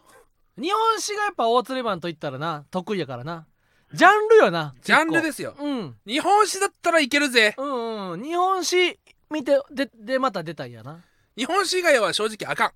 [0.61, 3.47] 日本史がやっぱ大釣りマンと言ったらな得意やからな
[3.93, 5.97] ジャンルよなジャンルですすようん。
[6.07, 7.55] 日本史だったらいけるぜ。
[7.59, 8.23] うんうん。
[8.23, 8.99] 日本史
[9.31, 11.01] 見てででまた出たんやな。
[11.37, 12.73] 日本史以外は正直あか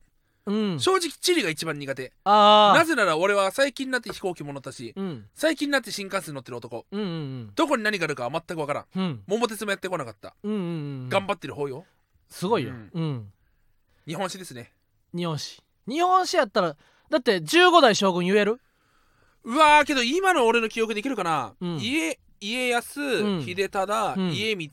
[0.46, 0.81] ん、うん。
[0.81, 2.12] 正直地理が一番苦手。
[2.24, 5.27] ああなぜなら俺は最近になって飛行機も乗ったしうん。
[5.35, 6.85] 最近になって新幹線乗ってる男。
[6.90, 8.85] うんうんどこに何があるかは全くわからん。
[8.96, 9.03] うん。
[9.05, 10.62] うん桃鉄もやってこなかった、うんうんう
[11.07, 11.85] ん頑張ってる方よ。
[12.29, 12.90] すごいよ、うん。
[12.92, 13.33] うん、
[14.07, 14.72] 日本史ですね。
[15.14, 15.62] 日本史。
[15.87, 16.77] 日本史やったら
[17.11, 18.61] だって15代将軍言える？
[19.44, 21.76] うわーけど今の俺の記憶できるかな、うん。
[21.78, 23.00] 家家康、
[23.38, 23.44] ん。
[23.44, 24.33] 秀忠、うん。
[24.33, 24.70] 家光、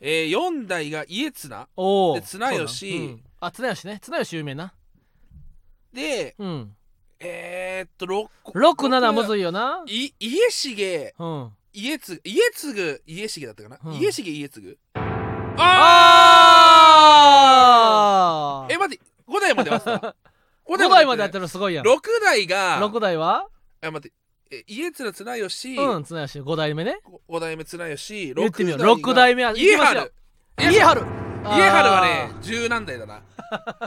[0.00, 1.68] えー、4代が家綱。
[2.14, 2.90] で綱吉。
[2.90, 3.22] そうなんうん。
[3.40, 3.98] あ綱吉ね。
[4.02, 4.72] 綱吉有名な。
[5.92, 6.74] でうん。
[7.20, 9.82] えー、っと6 67むずいよな。
[9.86, 11.14] い家重。
[11.18, 11.50] うん。
[11.72, 13.94] 家継家継家重だったかな、うん。
[13.98, 14.78] 家重家継。
[15.58, 15.62] あ
[18.64, 18.74] あー！
[18.74, 19.90] え待って5代まではった？
[20.66, 21.42] 5代までやってる。
[21.42, 21.86] るすごいやん。
[21.86, 23.48] 6代が6代は？
[23.86, 24.16] あ待って。
[24.50, 26.98] え家綱綱吉、うん綱吉5代目ね。
[27.28, 28.82] 5代目綱吉言ってみよう。
[28.82, 30.12] 六6代目は家春。
[30.58, 31.00] 家春。
[31.44, 31.90] 家春。
[31.90, 33.22] はね十何代だな。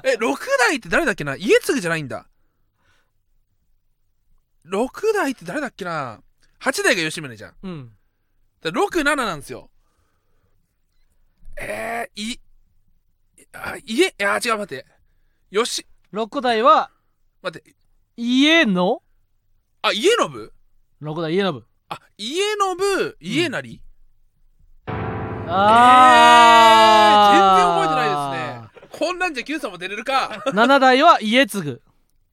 [0.03, 1.35] え6代って誰だっけな？
[1.35, 2.27] 家継じゃないんだ。
[4.65, 6.21] 6代って誰だっけな
[6.61, 7.55] ？8代が吉宗じゃん。
[7.63, 7.91] うん。
[8.61, 9.69] だ67なんですよ。
[11.61, 12.39] えー、い
[13.53, 14.85] あ家いや違う待って。
[15.51, 15.87] よし。
[16.13, 16.91] 6代は
[17.41, 17.75] 待って。
[18.17, 19.01] 家の？
[19.81, 20.51] あ家信
[21.01, 21.63] ？6代家信。
[21.87, 23.81] あ家信家成、
[25.47, 28.99] あ全然覚えてないですね。
[28.99, 30.43] こんなんじゃ Q さんも出れるか。
[30.47, 31.81] 7代は家継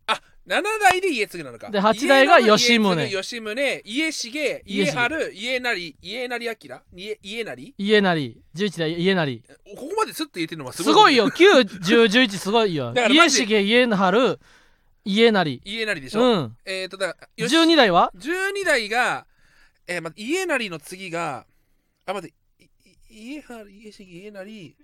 [0.09, 1.71] あ7代で家継なのか。
[1.71, 3.09] で八代が吉宗。
[3.09, 6.81] 吉宗家重家春家成家成明？
[6.93, 7.75] 家家成？
[7.79, 8.37] 家成。
[8.57, 9.43] 11代家成。
[9.77, 10.95] ここまですって言えてるのはすすごい。
[10.95, 11.31] ごいよ。
[11.31, 12.93] 91011すごいよ。
[13.09, 14.41] 家重家春
[15.07, 16.57] 家成家成でしょ、うん。
[16.65, 17.57] えっ、ー、とだよし。
[17.57, 19.27] 12代は？12代が、
[19.87, 21.47] えー、待って家成の次が
[22.07, 24.75] あ待っていい家春家重家成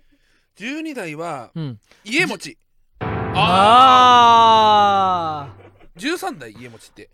[0.55, 1.79] 12代はうん。
[2.05, 2.57] 家持ち。
[2.99, 3.05] あ
[5.49, 7.09] ああ13代家持ちって。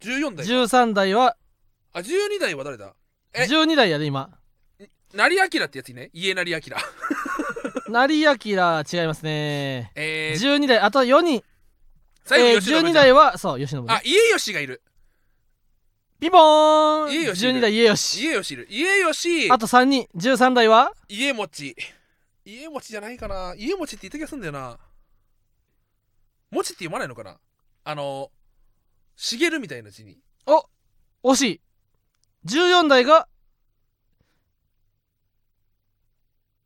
[0.00, 1.36] 14ー代13代は？
[1.92, 2.94] あ12代は誰だ？
[3.34, 4.30] え？12代やで今。
[5.12, 6.08] 成明ってやつね。
[6.14, 6.60] 家成明。
[7.90, 8.32] 成明
[8.82, 9.92] 違いますね。
[9.96, 11.34] えー、12代あと4人。
[11.34, 11.49] えー
[12.30, 14.82] 最後吉信12代はそう吉信ねあ家吉がいる。
[16.20, 17.12] ピボーン。
[17.12, 17.58] 家吉いる。
[17.58, 18.24] 12代家吉。
[18.24, 18.68] 家吉いる。
[18.70, 19.50] 家吉。
[19.50, 20.06] あと3人。
[20.14, 20.92] 13代は？
[21.08, 21.76] 家持ち。
[22.44, 23.54] 家持ちじゃないかな。
[23.56, 24.78] 家持ちって言った気がするんだよな。
[26.52, 27.40] 持ちって読まないのかな？
[27.82, 28.30] あの
[29.16, 30.18] 茂るみたいな字に。
[31.24, 31.60] 惜しい。
[32.46, 33.26] 14代が？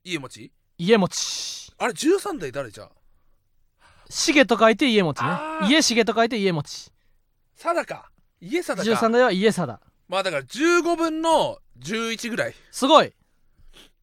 [0.05, 0.53] 家持ち？
[0.77, 2.91] 家持あれ13代誰じゃ？
[4.09, 5.17] 重と書いて家持ね。
[5.21, 5.69] あー。
[5.69, 6.63] 家重と書いて家持
[7.57, 8.11] 貞か。
[8.41, 8.97] 家貞か。
[8.97, 12.55] 13代は家貞まあだから15分の11ぐらい。
[12.71, 13.13] すごい。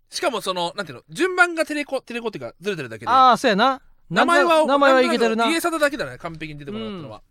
[0.10, 1.04] しかもそのなんていうの？
[1.10, 3.12] 順番がテレコテレコっていうかずれてるだけで。
[3.12, 3.82] ああそうやな。
[4.10, 5.48] 名前は名前はいけてるな。
[5.50, 6.18] 家貞だけだね。
[6.18, 7.22] 完璧に出てもらったのは、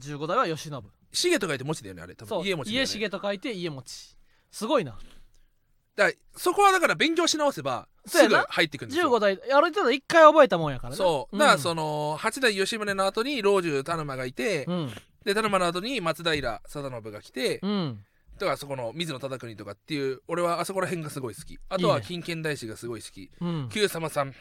[0.00, 0.70] 15代は慶
[1.12, 2.14] 喜重と書いて持ちだよねあれ。
[2.14, 2.38] 多そう。
[2.40, 2.80] 分家持ちだよね。
[2.80, 3.82] 家重と書いて家持
[4.50, 4.92] すごいな。
[5.96, 9.10] だからそこはだから勉強し直せばすぐ入ってくるんですよ。
[9.10, 10.96] 15代ある程度1回覚えたもんやからな。
[10.96, 11.38] そう。
[11.38, 14.90] だからそのの八代吉宗の後に老中田沼がいて、うん。
[15.24, 18.04] で田沼の後に松平定信が来て、うん。
[18.38, 21.58] だからそこの水野忠国とかっていう俺はあそこら辺がすごい好き。
[21.68, 23.30] あとは金剣大使がすごい好き。
[23.40, 23.68] うん。
[23.70, 24.34] 久様さん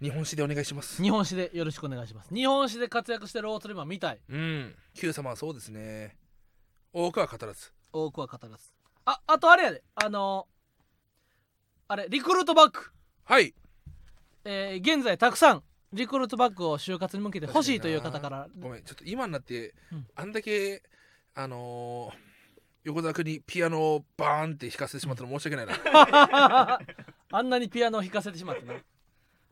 [0.00, 1.02] 日本史でお願いします。
[1.02, 2.34] 日本史でよろしくお願いします。
[2.34, 4.20] 日本史で活躍してる大鶴マン見たい。
[4.28, 4.74] うん。
[4.94, 6.16] 久様はそうですね。
[6.92, 7.72] 多くは語らず。
[7.92, 8.72] 多くは語らず。
[9.04, 9.82] ああとあれやで。
[9.94, 10.46] あの
[11.88, 12.80] あれリクルートバッグ
[13.28, 13.54] はい。
[14.46, 15.62] えー現在たくさん
[15.92, 18.48] リクルートバッグを就活に向けて欲しいという方から。
[18.58, 20.06] ごめんちょっと今になって、うん。
[20.16, 20.82] あんだけ
[21.34, 22.28] あのー
[22.84, 26.78] 横澤君にピアノをバーンって弾かせてしまったの申し訳ないな。
[27.30, 28.72] あんなにピアノを弾かせてしまってな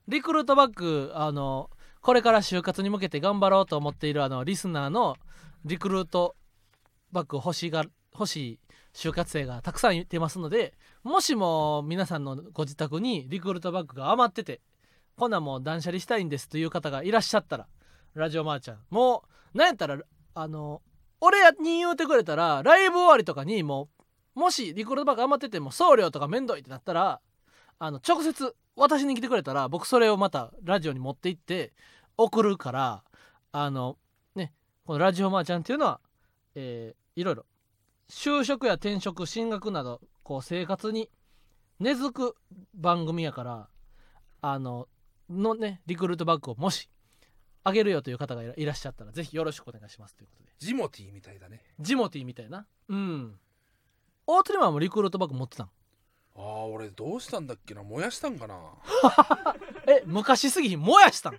[0.09, 1.69] リクルートバッグあの
[2.01, 5.19] これから就活に向けて頑張ろうと思っているあのリスナーの
[5.67, 6.35] リクルート
[7.13, 7.85] バッグ欲しが
[8.15, 8.59] 欲しい
[8.95, 10.73] 就活生がたくさん言ってますので
[11.07, 14.61] もしも皆さんのご自宅にリクルートバッグが余ってて
[15.17, 17.69] こんなんもう断捨離したいんですという方がいらっしゃったら
[18.15, 19.23] ラジオマーちゃんも
[19.55, 20.01] うなんやったら
[20.35, 20.83] あの
[21.21, 23.89] 俺に言うてくれたらライブ終わりとかにも
[24.35, 27.21] うもしリクルートバッグ余ってても送料とかめんどいってなったら
[27.79, 31.73] あの直接渡しに来てくれたら僕それをまたラジオに持って行って
[32.17, 33.05] 送るから
[33.53, 33.97] あの
[34.35, 34.53] ね
[34.85, 36.01] このラジオマーちゃんっていうのは、
[36.57, 37.47] えーいろいろ
[38.11, 41.09] 就職や転職進学などこう生活に
[41.79, 42.35] 根付く
[42.75, 43.69] 番組やから
[44.43, 44.89] あの
[45.31, 46.91] のねリクルートバッグをもし
[47.63, 50.51] あげるよという方がいらっしゃったらぜひよろしくお願いしますということで。
[50.59, 51.63] ジモティーみたいだね。
[51.79, 52.67] ジモティーみたいな。
[52.89, 53.39] うん。
[54.27, 55.67] 大鳥マンもリクルートバッグ持ってたん。
[55.67, 55.71] あ
[56.41, 57.85] あ俺どうしたんだっけな。
[57.85, 58.59] 燃やしたんかな。
[59.87, 60.81] え昔すぎひん。
[60.81, 61.39] 燃やしたん。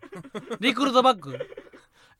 [0.61, 1.37] リクルートバッグ。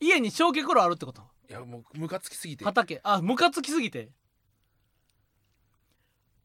[0.02, 1.22] 家に焼却炉あるってこと。
[1.50, 2.66] いやもうムカつきすぎて。
[2.66, 3.00] 畑。
[3.04, 4.10] あムカつきすぎて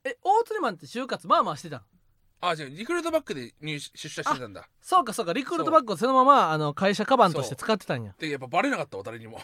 [0.04, 1.82] え大鳥マンって就活まあまあしてたん
[2.44, 4.68] あ違うリクルートバッグで入出社してたんだ。
[4.80, 8.14] そうかそうかリクルートバッグをそのままあの会社カバンとして使ってたんや。
[8.18, 9.40] でやっぱバレなかったわ誰にも。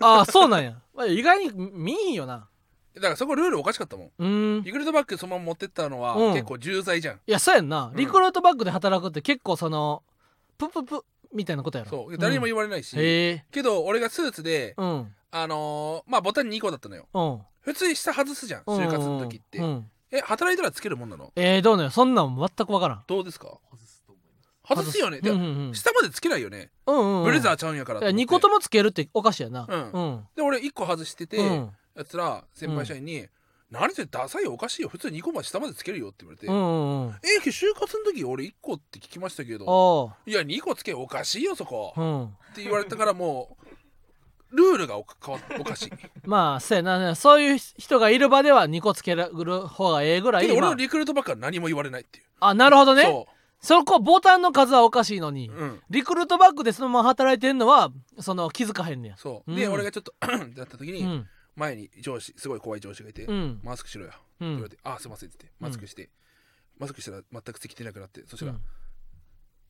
[0.00, 0.80] ああそうなんや。
[0.94, 2.48] まあ意外に見んよな。
[2.94, 4.10] だからそこルールおかしかったもん。
[4.18, 4.62] うーん。
[4.62, 6.32] リクルートバッグそのまま持ってったのは、うん。
[6.32, 7.16] 結構重罪じゃん。
[7.16, 7.86] いやそうやんな。
[7.86, 10.04] うんリクルートバッグで働くって結構その
[10.58, 11.90] プププみたいなことやろ？
[11.90, 12.18] そう。
[12.18, 15.12] 誰にも言言われないし、へえけど俺がスーツでうん。
[15.32, 17.08] あのーまあボタン2個だったのよ。
[17.12, 19.64] うん普通に下外すじゃん就活の時って、うん。
[19.64, 21.32] うんえ働いたらつけるもんなの？
[21.36, 23.04] えー、どうなのそんなん全く分からん。
[23.06, 23.58] どうですか？
[23.70, 24.86] 外すと思います。
[24.86, 25.20] 外すよね。
[25.20, 25.74] でうんうんうん。
[25.74, 27.24] 下までつけないよね、うんうんうん。
[27.26, 28.24] ブレザーちゃうんやからいやと思って。
[28.24, 29.66] 2個ともつけるっておかしいやな。
[29.68, 29.92] うん。
[29.92, 30.26] うん。
[30.34, 31.70] で俺1個外してて、うん。
[31.94, 33.26] やつら先輩社員に
[33.70, 34.88] 「何それダサいよおかしいよ。
[34.88, 37.14] 普通2個まで下までつけるよ」って言われて「うんうんうん。
[37.22, 39.66] え就活の時俺1個って聞きましたけど。
[39.66, 42.24] おいや2個つけおかしいよそこ」ううん。
[42.24, 43.57] って言われたからもう
[44.52, 45.92] ルールがおか変わっおかしい。
[46.24, 47.14] まあそうやな。
[47.14, 49.30] そういう人がいる場では2個つける
[49.66, 50.70] 方がええぐらいけど俺まあ。
[50.70, 52.24] のリクルートばっかは何も言われないっていう。
[52.40, 53.02] あなるほどね。
[53.02, 53.26] そ
[53.60, 59.16] そこボタンの数はおかしいのにう、うん、リクルートバッグでそのまま働いてんのはその気づかへんねや。
[59.16, 59.56] そう、うん。
[59.56, 61.28] で俺がちょっと ってなった時に、うん。
[61.56, 63.60] 前に上司すごい怖い上司がいて、うん。
[63.64, 66.10] マスクしろよってうん言われて「あすいません」って言ってマスクして、
[66.78, 68.54] マスクしたら全く席出なくなってそしたら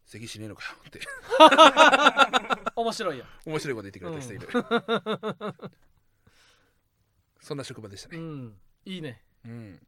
[0.09, 1.01] うん「席しねえのかよ」って。
[2.75, 4.49] 面白いや面白いこと言ってくれた人いる、
[7.41, 8.19] そんな職場でしたね。
[8.19, 8.57] うん。
[8.85, 9.23] いいね。
[9.45, 9.81] うん。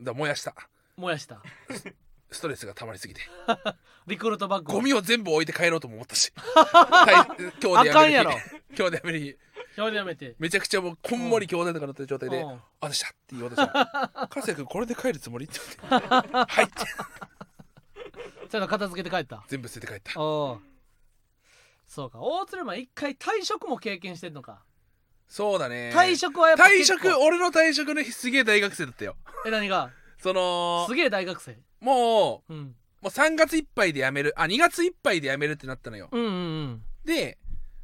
[0.00, 0.54] だ燃やした。
[0.96, 1.42] 燃やした。
[2.30, 3.20] ストレスが溜まりすぎて。
[4.06, 4.72] リクルートバッグ。
[4.72, 6.32] をゴミを全部置いて帰ろうとも思ったし。
[6.36, 8.36] はい今日でやめる日。
[8.76, 9.38] 今日でやめる日。
[9.76, 10.34] 表でやめて。
[10.38, 13.72] めちゃくちゃもうこんもり兄弟とかなってる状態でうん「あでした」って言おうとした。
[13.72, 15.58] ら「かすや君これで帰るつもり?」って
[15.90, 16.74] 言って「はい」って
[18.48, 19.44] ちゃんと片付けて帰った。
[19.48, 20.20] 全部捨てて帰った。
[20.20, 20.60] おう。
[21.86, 22.18] そうか。
[22.20, 24.62] 大鶴マン一回退職も経験してんのか。
[25.28, 25.90] そうだね。
[25.94, 27.08] 退職はやっぱ退結構。
[27.08, 29.16] 職俺の退職の日すげえ大学生だったよ。
[29.46, 29.90] え何が？
[30.18, 31.58] そのすげえ大学生。
[31.80, 32.60] もううん。
[32.60, 34.34] もう3月いっぱいで辞める。
[34.36, 36.08] あ2月いっぱいで辞めるってなったのよ。
[36.10, 37.38] うんうんで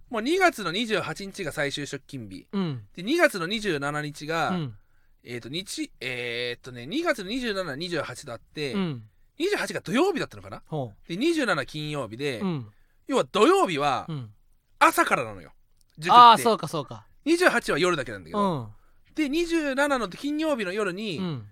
[0.08, 2.46] もう2月の28日が最終出勤日。
[2.52, 2.62] うん。
[2.62, 4.76] うんで2月の27日が、うん。
[5.22, 9.02] えっ、と日えっ、とね2月の2728とあって、うん
[9.40, 10.62] 28が土曜日だったのかな？
[10.66, 12.66] ほで27金曜日で、ううん。
[13.08, 14.30] 要は土曜日はうん。
[14.78, 15.52] 朝からなのよ
[15.98, 16.20] 塾って。
[16.20, 17.04] ああそうかそうか。
[17.26, 18.72] 28は夜だけなんだけうど、ん。
[19.14, 21.46] で27の金曜日の夜に、うん。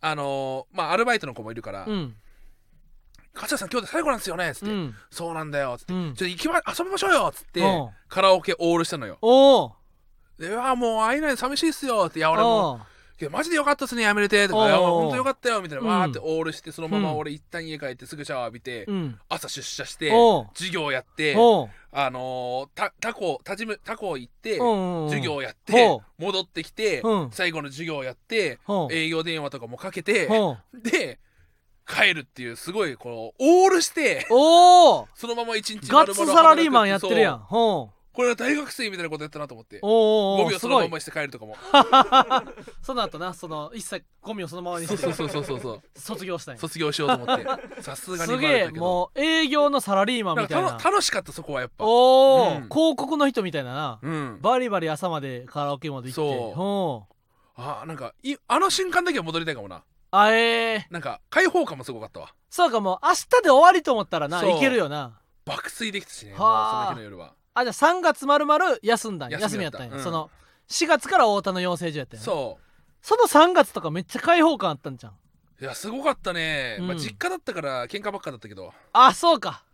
[0.00, 2.14] あのーまあアルバイトの子もいるからうん
[3.34, 7.88] 「勝谷さん今日で最後なんですよね」っつって「うんそうなんだよ」っつって「うんちょっと行きま遊びましょうよ」っつって、うん。
[8.08, 9.18] カラオケオールしたのよ。
[9.20, 9.72] おお
[10.38, 12.80] で「うわもう会えないの寂しいっすよ」って「いや俺もう
[13.18, 15.88] けどマジでよかったっすねやめれて」とか「おういやほんとよかったよ」みたいなうん。
[15.88, 17.18] わーってオールしてそのままうん。
[17.18, 19.18] 俺一旦家帰ってすぐシャワー浴びて、うん。
[19.28, 20.12] 朝出社して
[20.54, 21.34] 授業やって
[21.90, 27.30] あのタコたじむタコ行ってうん授業やってほ戻ってきてうん。
[27.32, 28.58] 最後の授業やって
[28.90, 30.28] 営業電話とかもかけて
[30.74, 31.18] で
[31.86, 37.46] 帰るっていうすごいこうオールしてそのまま一日ガッツサラリーマンやってるやん
[38.18, 39.78] これは大学生みたいなことやったなと思って。
[39.80, 41.56] おーおゴミーすごいをそのままして帰るとかも。
[42.82, 44.96] その後なその一切ゴミをそのままにして。
[44.96, 45.82] そうそうそうそうそう。
[45.96, 46.60] 卒業したんや。
[46.60, 47.46] 卒業しようと思って。
[47.80, 50.70] さすがにすげえもう営業のサラリーマンみたいな。
[50.72, 51.84] 楽楽しかったそこはやっぱ。
[51.84, 52.68] おお、うん。
[52.68, 54.38] 広告の人みたいなな、うん。
[54.42, 56.54] バリバリ朝までカラオケまで行って。
[56.56, 57.14] そう。
[57.54, 59.84] あなんかいあの瞬間だけは戻りたいかもな。
[60.10, 62.34] あえー、なんか開放感もすごかったわ。
[62.50, 65.20] そうかもう明日で終わりと思ったらないけるよな。
[65.44, 66.34] 爆睡できたしね。
[66.36, 66.90] そはあ。
[66.90, 69.38] の日の夜はあじゃあ3月まるまる休んだんや。
[69.40, 69.84] 休みやった。
[69.84, 70.02] んや、うん。
[70.02, 70.30] その
[70.68, 72.58] 4月から太田の養成所やったんやそ
[73.00, 75.12] その3月とかめっちゃ開放感あったんじゃん。
[75.12, 75.14] う
[75.62, 78.72] いやすごかったね、まあ、うん実家だったから喧嘩ばっかだったけど。
[78.92, 79.64] あそうか。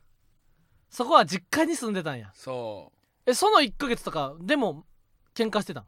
[0.89, 2.30] そこは実家に住んでたんや。
[2.35, 2.93] そ
[3.26, 4.85] えその1ヶ月とかでも
[5.35, 5.82] 喧嘩してたん？
[5.82, 5.87] う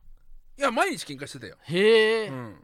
[0.59, 2.57] いや毎日喧嘩してたよ、へえ、うん、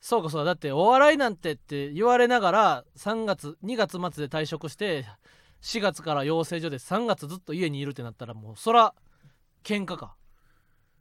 [0.00, 0.44] そうかそうか。
[0.44, 5.06] だってお笑いなんてって言われながら3月2月末で退職して
[5.62, 8.94] 4月から養成所で3月ずっと家にいるってなったらもうそら
[9.64, 10.16] 喧嘩か。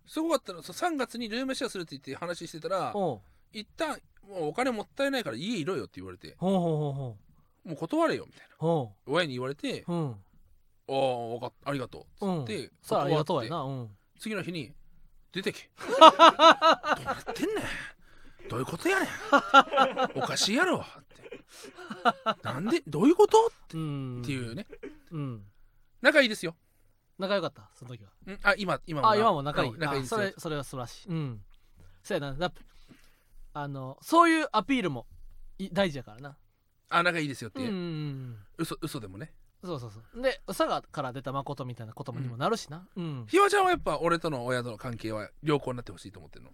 [0.08, 6.30] すごかったのそう3月にルームシェアするって言って話してたらほ一旦もうお金もったいないから家いろよって言われて。
[6.30, 6.94] うほうほうほう。
[6.94, 7.18] ほ
[7.66, 8.56] もう断れよみたいな。
[8.56, 8.58] う。
[8.60, 10.12] ほ親に言われてううん
[10.90, 12.46] 「ああ分かありがとう」うん。
[12.46, 13.90] でさあありがとうやなうん。
[14.20, 14.74] 次の日に
[15.34, 18.50] 「出てけ」どうなってんねん。
[18.50, 19.10] どういうことやねん。
[20.16, 20.80] おかしいやろ。
[20.80, 21.07] って
[22.44, 23.52] なんでどういうこと？
[23.74, 24.22] うん。
[24.22, 24.68] っていうね。
[25.12, 25.44] うん。
[26.02, 26.56] 仲いいですよ。
[27.18, 27.70] 仲良かった？
[27.76, 28.12] その時は。
[28.32, 28.40] ん。
[28.44, 29.10] あ今今な。
[29.10, 29.72] あ今も仲いい。
[29.72, 31.10] うん仲いいですそれそれは素晴らしい。
[31.10, 31.42] うん。
[32.04, 32.52] そうやな。
[33.54, 35.08] あのそういうアピールも
[35.58, 36.38] い大事やからな。
[36.90, 37.64] あ仲いいですよって、う。
[37.66, 39.34] んうんうん嘘嘘でもね。
[39.64, 40.22] そうそうそう。
[40.22, 42.88] で佐賀から出た誠みたいな言葉にもなるしな。
[42.96, 43.26] うん。
[43.28, 46.52] ひわちゃんはやっぱ俺との親との関係は良好になってほしいと思ってるの？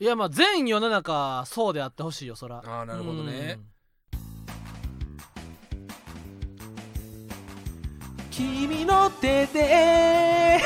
[0.00, 2.62] いやまあ全世の中そうであってほしいよそら。
[2.66, 3.60] ああなるほどね、
[8.36, 10.60] 君の手で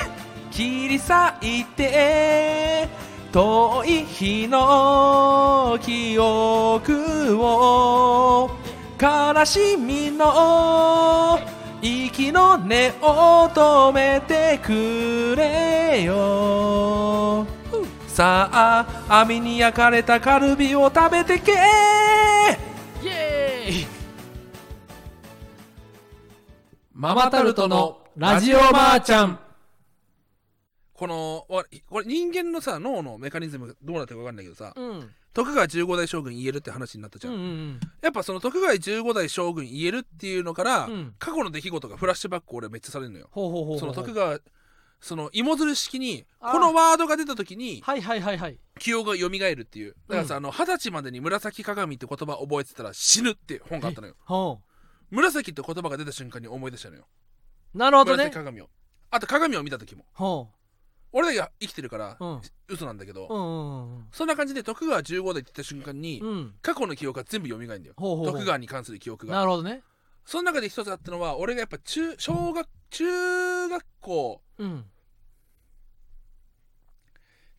[0.51, 1.13] 切り裂
[1.43, 2.89] いて
[3.31, 8.51] 遠い日の記憶を
[8.99, 11.39] 悲しみの
[11.83, 17.47] 息の根を止めてくれよ。
[18.07, 22.08] さあ網に焼かれたカルビを食べてけ。
[26.99, 29.39] ママタルトのラジオばあちゃん。
[30.93, 35.09] このわこれ人間のさ脳のメカニズムがどうなってるか分かんないけどさうん。
[35.33, 37.81] 徳川15代将軍言えるって話になったじゃ、うんんうん。
[38.03, 41.15] やっぱその徳川15代将軍言えるっていうのから、うん。
[41.21, 43.29] 過去の出来事がフラッシュバック俺めっちゃされるのよ。
[43.31, 43.79] ほうほうほうほう。
[43.79, 44.41] その徳川
[45.01, 46.53] その芋づる式にあー。
[46.53, 48.59] このワードが出た時にはいはいはいはい。
[48.81, 49.95] 記憶が蘇るっていう。
[50.09, 54.17] だからさ、あの二十歳までに紫鏡って言葉覚えてたら死ぬって本があったのよ。
[54.25, 54.59] ほ
[55.11, 57.07] 紫って言葉が出た瞬間に思い出したのよ。
[57.75, 58.25] うなるほどね。
[58.25, 58.69] 紫鏡を。
[59.11, 60.05] あと鏡を見た時も。
[60.13, 60.49] ほ
[61.13, 62.41] 俺だけ生きてるから、うん。
[62.69, 64.09] 嘘なんだけど、ううんうんうん。
[64.13, 66.29] そんな感じで徳川15代って言った瞬間に、うん。
[66.29, 67.95] うん過去の記憶が全部蘇るんだよ。
[67.97, 68.33] ほうほうほう。
[68.35, 69.37] 徳川に関する記憶が。
[69.37, 69.83] なるほどね。
[70.27, 74.85] その中で一つあったのは俺がやっぱ中小学中学校うん。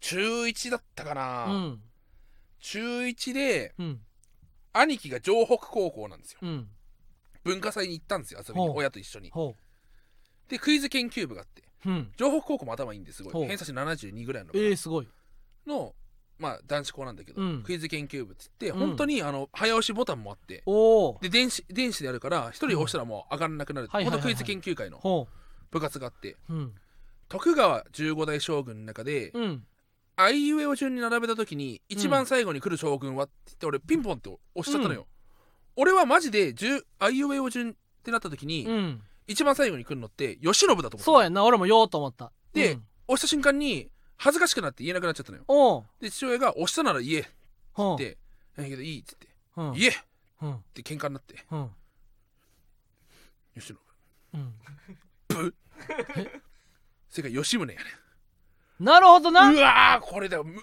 [0.01, 1.81] 中1だったかな、うん。
[2.59, 4.01] 中1でうん。
[4.71, 6.39] 兄貴が城北高校なんですよ。
[6.43, 6.67] うん
[7.49, 8.77] 文化祭に行ったんですよ遊びにほう。
[8.77, 9.31] 親と一緒に。
[9.31, 9.55] ほ
[10.47, 12.11] でクイズ研究部があってううん。
[12.17, 13.45] 城北高校も頭いいんですごほう。
[13.45, 15.07] い偏差値72ぐらいの,、えー、すごい。
[15.67, 15.93] の
[16.37, 17.63] まあ男子校なんだけど、うん。
[17.63, 18.79] クイズ研究部っつって、うん。
[18.79, 24.21] 本当にあの早押しボタンもあっておおで電子電子でやるから一人押したらもう上がらなくなる、はいはいはいはい。
[24.21, 25.27] 本当クイズ研究会のほ
[25.71, 26.75] 部活があってううん。
[27.27, 29.63] 徳川15代将軍の中で、うん。
[30.15, 35.07] あいうえお順に並べた時に一番最後に来る将軍はって言って俺ピンポンって押しちゃったのよ、
[35.81, 37.73] 俺はマジで10あいうえお順っ
[38.03, 39.01] てなった時に、うん。
[39.27, 41.45] 一番最後に来るのって慶喜だと思ったそうやんな。
[41.45, 42.33] 俺も言おうと思った。
[42.53, 42.83] でうん。
[43.07, 45.85] 押した瞬間に恥ずかしくなって言えなくなっちゃったのよ。
[46.01, 48.17] で父親が押したなら言えって
[48.57, 49.27] だけどいいっつって。
[49.55, 49.71] うん。
[49.71, 49.93] 言えっ
[50.41, 50.63] うん。
[50.73, 51.45] て喧嘩になって。
[51.49, 51.69] うん。
[53.55, 53.75] 慶喜
[54.33, 54.53] うん。
[55.29, 55.55] ブ。
[57.09, 57.85] それから吉宗やね
[58.79, 59.51] なるほどな。
[59.51, 60.43] うわーこれだよ。
[60.43, 60.61] む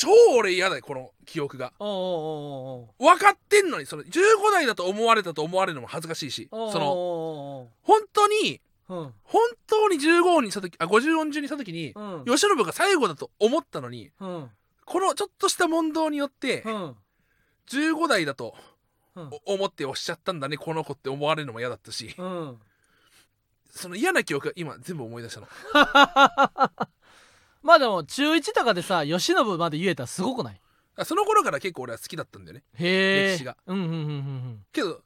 [0.00, 1.72] 超俺嫌だよこの記憶が。
[1.78, 3.16] おうおうおうおう。
[3.16, 4.10] 分かってんのにその15
[4.52, 12.12] 代だと思われたと思われるのも恥ずかしいしおうそのおう本当におうおう本当に15音にした時あ50音順にした時にうん。
[12.14, 14.50] うん慶喜が最後だと思ったのにうん。
[14.84, 16.96] このちょっとした問答によってうん。
[17.70, 18.54] 15代だと
[19.16, 19.30] うん。
[19.46, 22.14] お思って押しちゃったんだねこの子って思われるのも嫌だったし。
[22.16, 22.58] うん。
[23.70, 26.88] その嫌な記憶が今全部思い出したの
[27.62, 30.60] まあでも中1とかでさ慶喜まで言えたらすごくない？
[30.96, 32.64] あその頃から結構俺は好きだったんだよね。
[32.74, 33.32] へえ。
[33.32, 33.56] 歴史が。
[33.66, 35.00] うんうんうんうんけど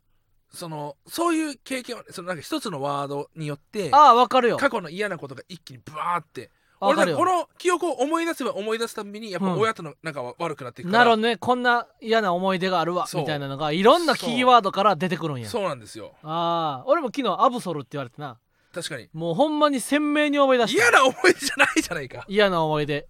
[0.50, 4.58] そのそういう経験はそのなんか一つのワードによってああわかるよ。
[4.58, 7.18] 過去の嫌なことが一気にブワーってわかるよ。
[7.18, 9.60] 俺だこの記憶を思い出せば思い出すたびにやっぱうん。
[9.60, 11.36] 親との仲は悪くなっていくから、なるほどね。
[11.38, 13.22] こんな嫌な思い出があるわそう。
[13.22, 15.48] みたいなのがいろんなキーワードから出てくるんや。
[15.48, 16.12] そうなんですよ。
[16.22, 16.86] ああ。
[16.86, 18.38] 俺も昨日アブソルって言われてな
[18.72, 19.08] 確かに。
[19.12, 20.82] もうほんまに鮮明に思い出した。
[20.82, 22.24] 嫌な思い出じゃないじゃないか。
[22.28, 23.06] 嫌な思い出。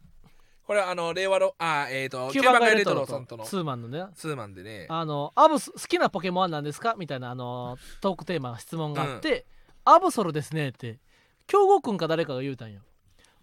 [0.64, 3.44] これはあの令和のあえっ、ー、とキューバキューバガイレトロさんとの。
[3.44, 4.04] とツーマンのね。
[4.14, 4.86] ツーマンでね。
[4.88, 6.94] あのアブス好きなポケモンは何ですか？
[6.96, 9.44] みたいなあのトークテーマ質問があって、
[9.84, 10.98] アブソルですねって
[11.46, 12.80] 京吾くんか誰かが言うたんよ。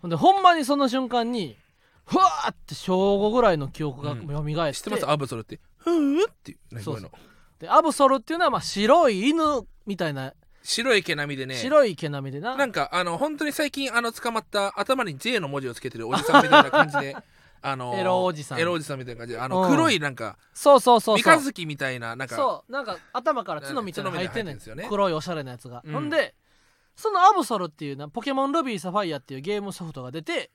[0.01, 1.57] ほんでほんまにその瞬間に
[2.05, 4.27] ふわーって小5ぐらいの記憶がうん。
[4.27, 5.09] 蘇って、知ってます？
[5.09, 5.59] アブソルって。
[5.77, 6.95] ふーっていう何そう。
[6.95, 7.17] こういうの。
[7.59, 9.43] でアブソルっていうのはまあ白い犬
[9.85, 10.33] みたいな、
[10.69, 11.55] 白い毛並みでね。
[11.55, 12.55] 白い毛並みでな。
[12.55, 17.15] なんかあの本当に最近あの捕まった頭に J の文字をつけてるおじさんみたいな感じで
[17.61, 18.59] あのエロおじさん。
[18.59, 19.69] エロおじさんみたいな感じであのうん。
[19.69, 21.33] 黒いなんかそうそうそうそう。
[21.33, 24.59] 三日月みたいななんかそうなんか頭から角みたいなの入ってんねん。
[24.59, 24.87] 角みたいなの入ってんですよね。
[24.89, 25.93] 黒いおしゃれなやつが、うん。
[25.93, 26.35] ほんで
[26.95, 30.51] そのアブソルっていうなポケモンルビーサファイアっていうゲームソフトが出て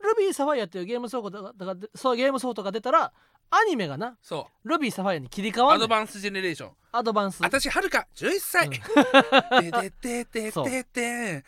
[0.00, 3.12] ルルビーサファイアっていうゲームソフトががそうゲームソフトが出たら
[3.50, 6.70] アニメがなそルビーサファイアに切り替うわんねんアドバンスジェネレーション。
[6.92, 7.42] アドバンス。
[7.42, 9.70] 私はるか11歳うん。
[9.70, 11.44] ててててそうてて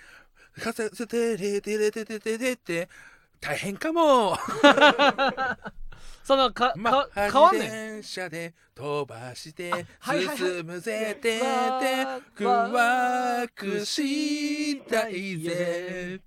[0.61, 2.89] かせててててててててて
[3.41, 4.37] 大変かも
[6.25, 12.71] そのかまか変わんねん電車で飛ばしてあはいはいはい進むぜててわー
[13.43, 16.21] ワクしたいぜ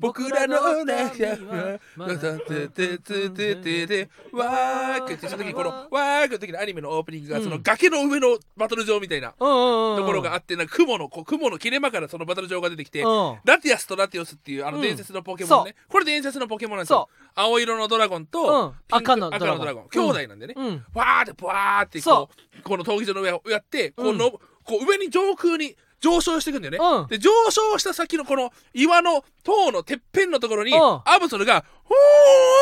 [0.00, 7.44] 僕らの中はわたててててててワークってその時このワークの時のアニメのオープニングがうん。
[7.44, 13.38] その崖の上のバトル場みたいなところがあってなんか雲のこう雲の切れ間からそのバトル場が出てきてうん。
[13.44, 17.08] ラティアスとラティオスっていうあうんの伝説のポケモンね、これ伝説のポケモンなんですよ。
[17.34, 19.88] 青色のドラゴンと、赤のドラゴン。
[19.90, 20.84] 兄弟なんでね、うん。
[20.94, 22.28] わーってブワーってこ
[22.58, 24.40] うこの闘技場の上をやってこうの、こ
[24.80, 27.06] う上に上空に上昇していくんだよね、うん。
[27.08, 30.78] で上昇した先のこの岩の塔のてっぺんのところに、うん。
[31.04, 31.94] アブソルがほ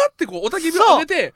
[0.08, 1.34] ーってこうおたき火を上げて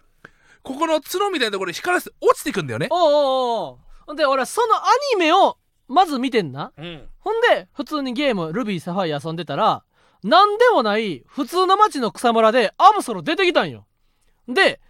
[0.63, 4.81] ここの角みたいなところに光らせて落ちていくんだよね、おうおうおうほんで俺そのア
[5.15, 5.57] ニメを
[5.89, 6.73] まず見てんな。
[6.77, 9.83] うん、ほんで普通にゲームルビーサファイア遊んでたら
[10.23, 13.87] なんでもない普通の町の草むらでアブソル出てきたんよ。
[14.49, 14.81] で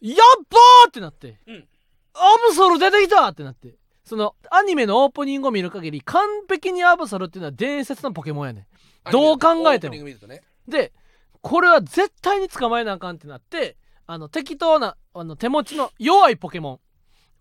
[0.00, 0.16] やっ
[0.48, 1.68] ばーってなって、うん。
[2.14, 3.74] アブソル出てきたってなって
[4.04, 8.66] そのアニメのオープニングを見る限り完璧にアブソルっていうのは伝説のポケモンやねん。
[9.12, 9.94] どう考えても。
[10.26, 10.42] ね。
[10.68, 10.92] で
[11.42, 13.76] これは絶対に捕まえなあかんってなって
[14.06, 16.80] あの適当なあの手持ちの弱いポケモ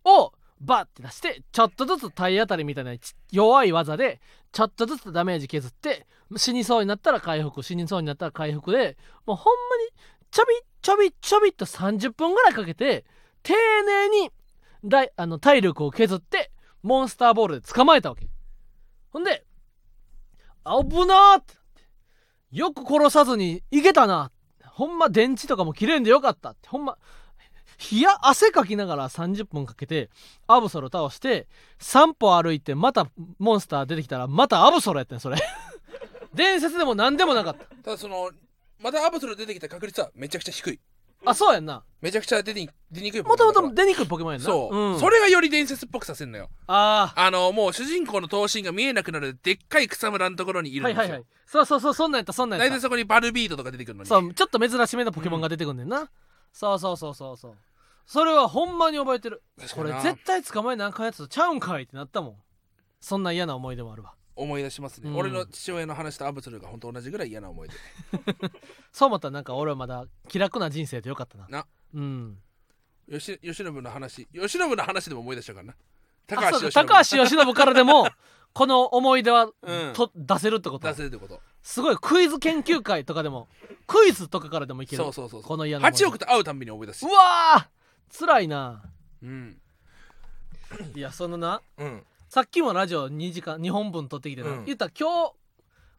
[0.05, 4.19] ンをバッて出してちょっとずつ体当たりみたいなち弱い技で
[4.51, 6.05] ちょっとずつダメージ削って
[6.37, 9.91] 死にそうになったら回復死にそうになったら回復でもうほんまに
[10.31, 13.05] ちょびちょびちょびっと30分ぐらいかけて
[13.43, 14.31] 丁寧に
[14.85, 16.51] だいあの体力を削って
[16.83, 18.27] モンスターボールで捕まえたわけ。
[19.11, 19.45] ほんで
[20.65, 21.55] 危なーって
[22.51, 24.31] よく殺さずにいけたな
[24.63, 26.69] ほんま電池とかも切れんでよかったって。
[26.69, 26.97] ほんま
[27.91, 30.09] 冷や汗かきながら30分かけて
[30.47, 31.47] アブソル倒して
[31.79, 33.07] 3歩歩いてまた
[33.37, 35.37] モンスター出てきたらまたアブソルやってんそれ。
[36.33, 37.65] 伝説でも何でもなかった。
[37.83, 38.31] ただその
[38.79, 40.79] またアブソル出てきた確率はめちゃくちゃ低い。
[41.25, 41.83] あそうやんな。
[42.01, 44.45] めちゃくちゃ出に出にくいポもともと出にくいポケモンやんな。
[44.45, 46.49] そう、ん、それがより伝説っぽくさせるのよ。
[46.67, 51.25] ああのもう主人公の頭身が見えなくなるでっかい草むらのところにいあるんですよ、はいはいはい。
[51.45, 52.73] そうそうそうそんなんやったそんなんやった。
[52.73, 54.09] 大体そこにバルビートとか出てくるのに。
[54.09, 56.09] そうちょっと珍しめのポケモンが出てくんねんな、
[56.53, 57.55] そうそうそうそうそう。
[58.05, 59.43] それはほんまに覚えてる。
[59.57, 60.01] これ確かにな。
[60.01, 62.35] 絶対捕まえなあかんやつちゃうんかいってなったもん。
[63.01, 65.17] そんな嫌な思い出もあるわ思い出しますね、うん。
[65.17, 67.75] 俺の父親の話とアブソルが本当同じぐらい嫌な思い出。
[68.91, 71.47] そう思ったらなんか俺はまだ気楽な人生でよかったな。
[71.49, 71.67] な。
[71.93, 72.37] うん。
[73.11, 74.27] 吉吉信の話。
[74.33, 75.73] 吉信の話でも思い出したからな。
[75.73, 75.75] あ
[76.27, 76.95] 高橋由伸そうか。
[76.95, 78.09] 高橋由伸からでも
[78.53, 79.93] この思い出は、うん。
[79.93, 80.87] と出せるってこと。
[80.87, 81.41] 出せるってこと。
[81.61, 83.49] すごいクイズ研究会とかでも
[83.87, 85.03] クイズとかからでもいける。
[85.03, 85.47] そうそうそうそう。
[85.47, 86.05] この嫌な思い出。
[86.05, 88.83] 8億と会うたんびに思い出すうわー辛いな。
[89.21, 89.61] うん。
[90.95, 91.61] いやそのな。
[91.77, 94.65] うんさっきもラジオ2時間2本分撮ってきてな、うん。
[94.65, 95.33] 言ったら今日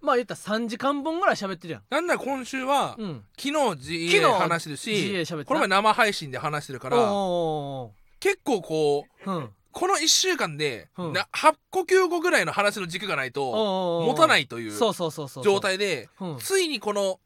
[0.00, 1.82] まあ言ったら3時間分ぐらい喋ってるやん。
[1.90, 3.24] なんなら今週は、うん。
[3.36, 9.50] 昨日 GA 昨日話してるし喋ってなこの前生配信で話してるからお結構こうーうん。
[9.72, 11.12] この1週間で、うん。
[11.12, 15.44] な8呼吸後ぐらいの話の軸がないとおー持たないというそうそうそうそう。
[15.44, 16.38] 状態でうん。
[16.38, 17.18] ついにこの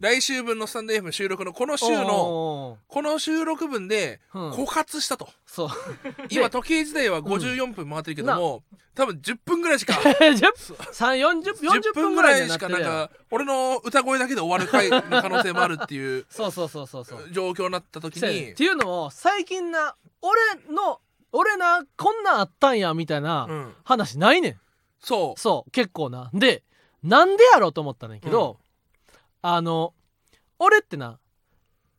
[0.00, 4.50] 来週分のスタンド FM 収録のこの週ののこの収録分でうん。
[4.52, 5.28] 枯渇したと。
[5.46, 5.68] そう。
[6.30, 8.62] 今時計時代は54分回ってるけども
[8.94, 12.02] 多分10分ぐらいしか10 3 40 10 40分？
[12.04, 17.30] 分ぐらいしかなんか俺の歌声だけで終わる回の可能性もあるっていう そうそうそうそうそう。
[17.32, 18.52] 状況になった時に。
[18.52, 20.40] っていうのも最近な俺
[20.72, 21.00] の
[21.32, 23.74] 俺なこんなんあったんやみたいなうん。
[23.84, 24.60] 話ないねん。
[25.00, 25.40] そう。
[25.40, 26.30] そう結構な。
[26.32, 26.62] で
[27.02, 28.58] なんでやろうと思ったねんけど、
[29.50, 29.94] あの
[30.58, 31.18] 俺ってな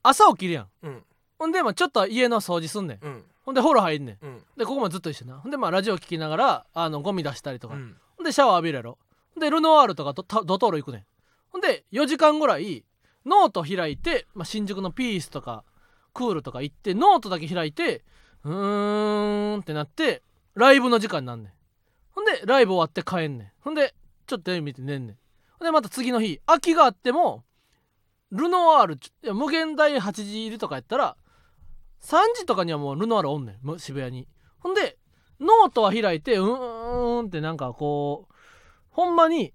[0.03, 0.67] 朝起きるやん。
[0.83, 1.03] うん。
[1.39, 2.99] ほんでまあちょっと家の掃除すんねん。
[3.01, 3.23] うん。
[3.43, 4.17] ほんで風呂入んねん。
[4.21, 4.43] うん。
[4.55, 5.39] でここもずっと一緒な。
[5.39, 7.95] ほんでまあラジオ聞きながらあのゴミ出したりとか、うん。
[8.17, 8.99] ほんでシャワー浴びるやろ。
[9.33, 11.05] ほんでルノワールとかドトール行くねん。
[11.49, 12.85] ほんで4時間ぐらい
[13.25, 15.63] ノート開いて、まあ、新宿のピースとか
[16.13, 18.03] クールとか行ってノートだけ開いて
[18.43, 20.21] うーんってなって
[20.53, 21.51] ライブの時間になんねん。
[22.11, 23.51] ほんでライブ終わって帰んねん。
[23.61, 23.95] ほんで
[24.27, 25.17] ちょっとテレビ見て寝んねん
[25.59, 27.43] でまた次の日空きがあっても
[28.31, 31.17] ルノワール無限大8時入りとかやったら
[32.01, 34.27] 3時とかにはもうルノワールおんねん渋谷に。
[34.59, 34.97] ほんで
[35.39, 38.33] ノートは開いてうーんってなんかこう
[38.89, 39.53] ほんまに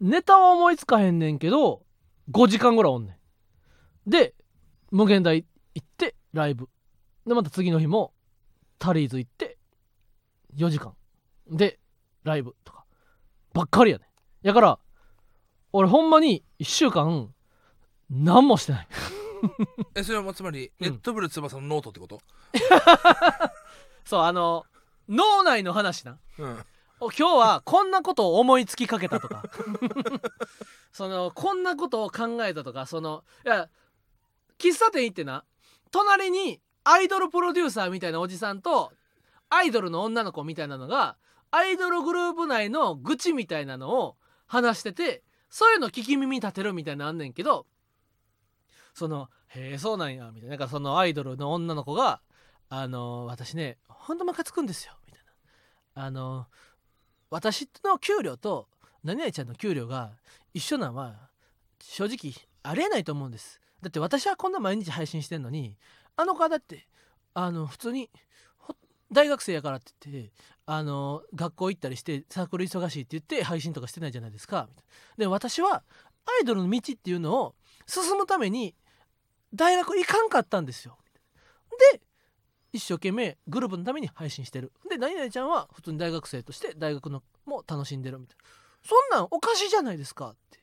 [0.00, 1.82] ネタは思いつかへんねんけど
[2.30, 3.18] 5時間ぐらいおんね
[4.06, 4.10] ん。
[4.10, 4.34] で
[4.90, 5.44] 無限大
[5.74, 6.68] 行ってライブ。
[7.26, 8.12] でまた次の日も
[8.78, 9.58] タリーズ行って
[10.56, 10.94] 4時間。
[11.50, 11.78] で
[12.24, 12.84] ライブとか。
[13.52, 14.46] ばっかりやねん。
[14.46, 14.78] やから
[15.76, 17.34] 俺ほんまに1週間
[18.10, 18.88] 何もしてない。
[19.94, 20.84] えそれはもうつまり、うん。
[20.86, 22.20] レッドブル翼のノートってこと？
[24.06, 24.64] そうあの
[25.06, 26.18] 脳内の話な。
[26.38, 26.64] うん。
[26.98, 29.42] お今日はこんなことを思いつきかけたとか。
[30.92, 33.68] そのこんなことを考えたとかそのいや
[34.58, 35.44] 喫茶店行ってな
[35.90, 38.94] 隣にアイドルプロデューサーみたいなおじさんと
[39.50, 41.18] アイドルの女の子みたいなのが
[41.50, 44.16] アイドルグループ内の愚痴みたいなのを
[44.46, 47.66] 話しててそういうの聞き耳立てるみたいなのあんねんけど
[48.94, 52.20] その「へえそうなんや」みたいななんかそのアイドルの女の子が
[52.68, 55.22] 「あの私ねほんとムカつくんですよ」みたい
[55.94, 56.02] な。
[56.02, 56.46] あの
[57.30, 58.68] 私の給料と
[59.02, 60.12] 何々ちゃんの給料が
[60.54, 61.30] 一緒なんは
[61.80, 65.76] 正直ありえないと思うんですだって私はこんな毎日配信してんのに
[66.16, 66.86] あの子はだって
[67.34, 68.10] あの普通に
[69.12, 70.32] 大学生やからって言って
[70.66, 74.68] あの学校行ったりしてサークル忙しいって言って配信とかしてないじゃないですか。
[75.16, 75.84] で私は
[76.26, 77.54] アイドルの道っていうのを
[77.86, 78.74] 進むために
[79.54, 80.98] 大学行かんかったんですよ。
[81.92, 82.00] で
[82.72, 84.72] 一生懸命グループのために配信してる。
[84.90, 88.44] で何々ちゃんは普通に大学生として大学のも楽しんでるみたいな。
[88.82, 90.60] そんなんおかしいじゃないですかって。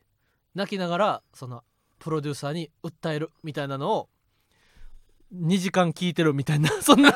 [0.54, 1.64] 泣きながらその
[2.00, 4.10] プロデューサーに訴えるみたいなのを
[5.34, 6.70] 2時間聞いてるみたいな。
[6.82, 7.12] そんな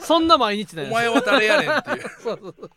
[0.00, 0.90] そんな毎日なんや。
[0.90, 2.08] お前は誰やねんっていう。
[2.22, 2.70] そうそうそう。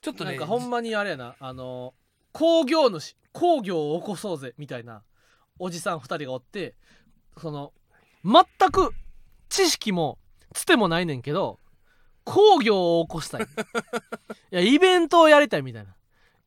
[0.00, 1.34] ちょっとねなんかほんまにあれやな。
[1.38, 1.94] あの
[2.32, 5.02] 工業主工業を起こそうぜみたいな
[5.58, 6.74] おじさん2人がおって
[7.38, 7.72] その
[8.24, 8.92] 全く
[9.48, 10.18] 知識も
[10.52, 11.58] つてもないねんけど
[12.24, 13.42] 工業を起こしたい。
[13.44, 13.46] い
[14.50, 15.94] やイベントをやりたいみたいな。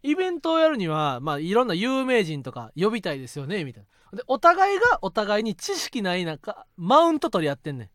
[0.04, 4.18] イベントをやるにはまあいろんな有名人とか呼びたいですよねみたいな。
[4.18, 7.89] でお互いがお互いに知識ない中マウント取り合ってんねん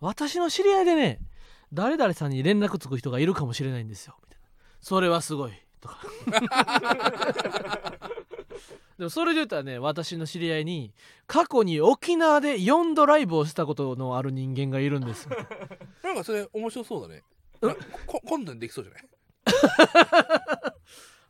[0.00, 1.20] 私の知り合いでね
[1.72, 4.14] 誰々さんに連絡つく人がいるかもしれないんですよ。
[4.22, 4.46] みたいな。
[4.80, 5.52] それはすごい。
[5.80, 5.98] とか。
[8.98, 10.92] でもそれで言ったらね私の知り合いに
[11.26, 15.28] 過去に沖縄で4度ライブをしたことのある人間がいるんです。
[16.02, 16.12] な。
[16.12, 17.22] んかそれ面白そうだね。
[17.60, 17.68] うん。
[17.70, 17.76] な
[18.06, 19.04] こコントにできそうじゃない？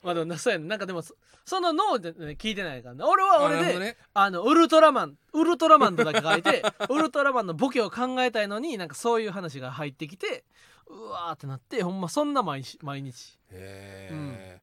[0.02, 0.66] まあでもなそうやね。
[0.66, 3.96] なんかでもそその脳で、ね、聞いてないからな俺は俺であね。
[4.14, 10.44] あのウルトラマンウルトラマンとだけ書いて ウルトラマンのボケを考えたいのになんかそういう話が入ってきて
[10.86, 13.38] うわーってなってほんまそんな毎日毎日。
[13.50, 14.60] へえ、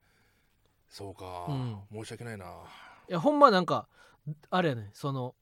[0.90, 1.82] そうか、うん。
[1.92, 2.46] 申し訳ないな。
[2.46, 3.88] いやほんまなんか
[4.50, 4.90] あれやね。
[4.94, 5.36] その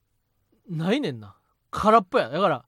[0.67, 1.35] ないねんな。
[1.71, 2.29] 空っぽや。
[2.29, 2.65] だから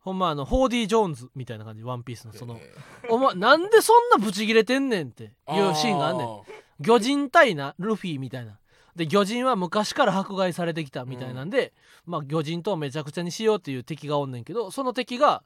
[0.00, 1.82] ほんまあのホーディ・ジョーンズみたいな感じ。
[1.82, 2.56] ワンピースのその。
[2.56, 2.72] へ
[3.08, 6.26] お前なんでそんなブチギレてんねんっていうシーンがあんねん。
[6.26, 6.42] ー
[6.80, 8.58] 魚人対なルフィみたいな。
[8.94, 11.74] で魚人は昔から迫害されてきたみたいなんで、
[12.06, 15.42] まあ魚人とめちゃくちゃにしようっていう敵がおんねんけどその敵が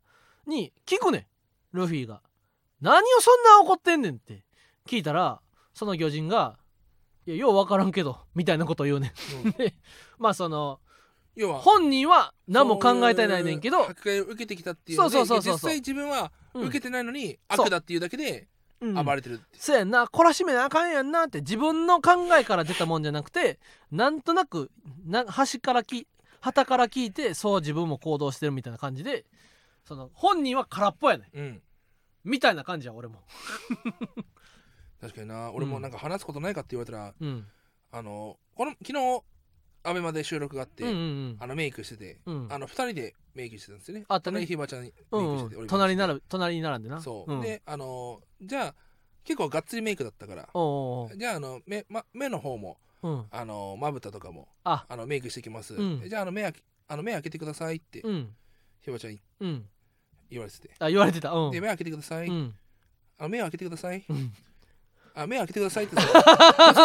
[0.47, 1.26] に聞くねん。
[1.72, 2.20] ルフィが
[2.81, 4.45] 「何をそんな怒ってんねん」って。
[4.87, 5.41] 聞いたら
[5.74, 6.59] その魚人が
[7.26, 9.12] 「いやよう分からんけど」みたいなことを言うね
[9.45, 9.47] ん。
[9.47, 9.53] うん。
[9.53, 9.74] で
[10.18, 10.81] まあその
[11.37, 18.47] 要は本人は何も考えてないねんけど迫害を受けてきたっていうそうそうそうそう実際自分はうん受けてないのに悪だっていうだけでうん
[18.81, 23.59] 暴れてるって、そうやんな懲らしめなあかんやんなって自分の考えから出たもんじゃなくて
[23.91, 24.70] なんとなく
[25.07, 26.07] な端からき
[26.41, 29.24] 旗から聞いてそう自分も行動してるみたいな感じで
[29.85, 31.39] その本人は空っぽやねん。
[31.39, 31.62] うん。
[32.24, 33.22] みたいな感じや俺も。
[35.01, 35.51] 確かにな。
[35.53, 37.47] 俺もなんか話すことないかって言われたら、うん。
[37.93, 39.22] あのこの昨日
[39.83, 42.49] アベマで収録があって、うんうんあのメイクしてて、うん。
[42.51, 44.35] あの2人でメイクしてたんですよねあったね。
[44.35, 47.01] 隣ひばちゃんにうメイクしてて、ん隣になる隣に並んでな。
[47.01, 48.74] そう、ん、であのじゃあ
[49.24, 53.24] 結構がっつりメイクだったからおうおうじゃああの目,、ま、目の方もうん。
[53.31, 54.85] あのまぶたとかもあ。
[54.89, 56.03] あのメイクしてきます、うん。
[56.07, 58.28] じゃああの目開けあの目開けてくださいって、うん。
[58.83, 59.64] ひばちゃんにうん。
[60.31, 61.33] 言われてて、あ言われてた。
[61.33, 61.51] うん。
[61.51, 62.55] で目開けてください、うん。
[63.18, 64.05] あの目を開けてください。
[64.09, 64.33] うん。
[65.14, 66.12] あ目開けてくださいって細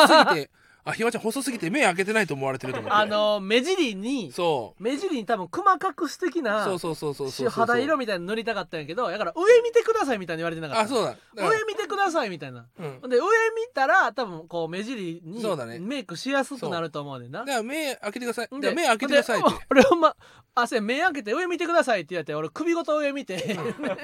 [0.07, 0.51] すぎて
[0.87, 2.95] あひばちゃん細すぎて目開けてないと思われてると思って。
[2.95, 4.83] あの目尻にそう。
[4.83, 7.49] 目尻に多分細かくす的なそうそうそうそうそう。
[7.49, 10.83] 肌色みたいなの塗りたかったんやけどだから上見てくださいみたいに言われてなかった。
[10.83, 11.17] あそうだ。
[11.35, 12.67] 上見てくださいみたいな。
[12.77, 13.09] うん。
[13.09, 13.25] で上見
[13.73, 15.79] たら多分こう目尻にそうだね。
[15.79, 17.39] メイクしやすくなると思うねんな。
[17.39, 18.61] だから目開けてください。
[18.61, 19.49] で目開けてくださいって。
[19.49, 20.15] で俺ほんま
[20.53, 23.57] あせや目開けて上見てくださいって言われて俺首ごと上見て。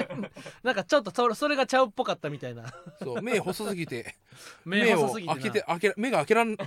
[0.64, 2.64] なんかちょっとそれそれがちゃうっぽかったみたいな。
[3.04, 4.16] そう目細すぎて。
[4.66, 5.36] 目目を細すぎてな。
[5.36, 6.58] 開けて開け目が開けらん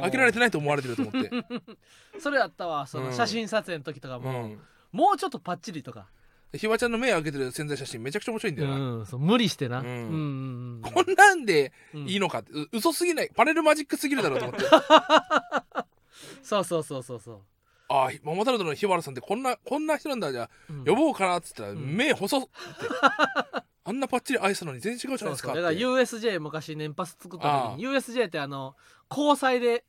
[0.00, 1.30] 開けられてないと思われてると思って。
[2.20, 2.86] それやったわ。
[2.86, 3.12] そのうん。
[3.12, 4.60] 写真撮影の時とかうも、ん。
[4.92, 6.06] もうちょっとパッチリとか、
[6.54, 9.86] ひばちゃんの目開けてる潜在写真めちゃくちゃ面白いんだうよな、ん、そう無理してな、うん。
[9.86, 10.92] うんうんうん。
[10.92, 13.30] こんなんでうんいいのかって、う嘘すぎない。
[13.34, 14.66] パネルマジックすぎるだろうと思って。
[16.44, 17.40] そうそうそうそうそう、
[17.88, 20.30] ああママタルトの日原さんってこんなこんな人なんだ。
[20.30, 20.84] じゃあうん。
[20.84, 21.76] 呼ぼうかなっつったら、ん。
[21.78, 22.48] 目細って
[23.84, 28.76] あんなパッチリ愛したのに全然違うじゃないですかだから USJ 昔年パス作った時に USJ ってあの
[29.10, 29.84] 交際で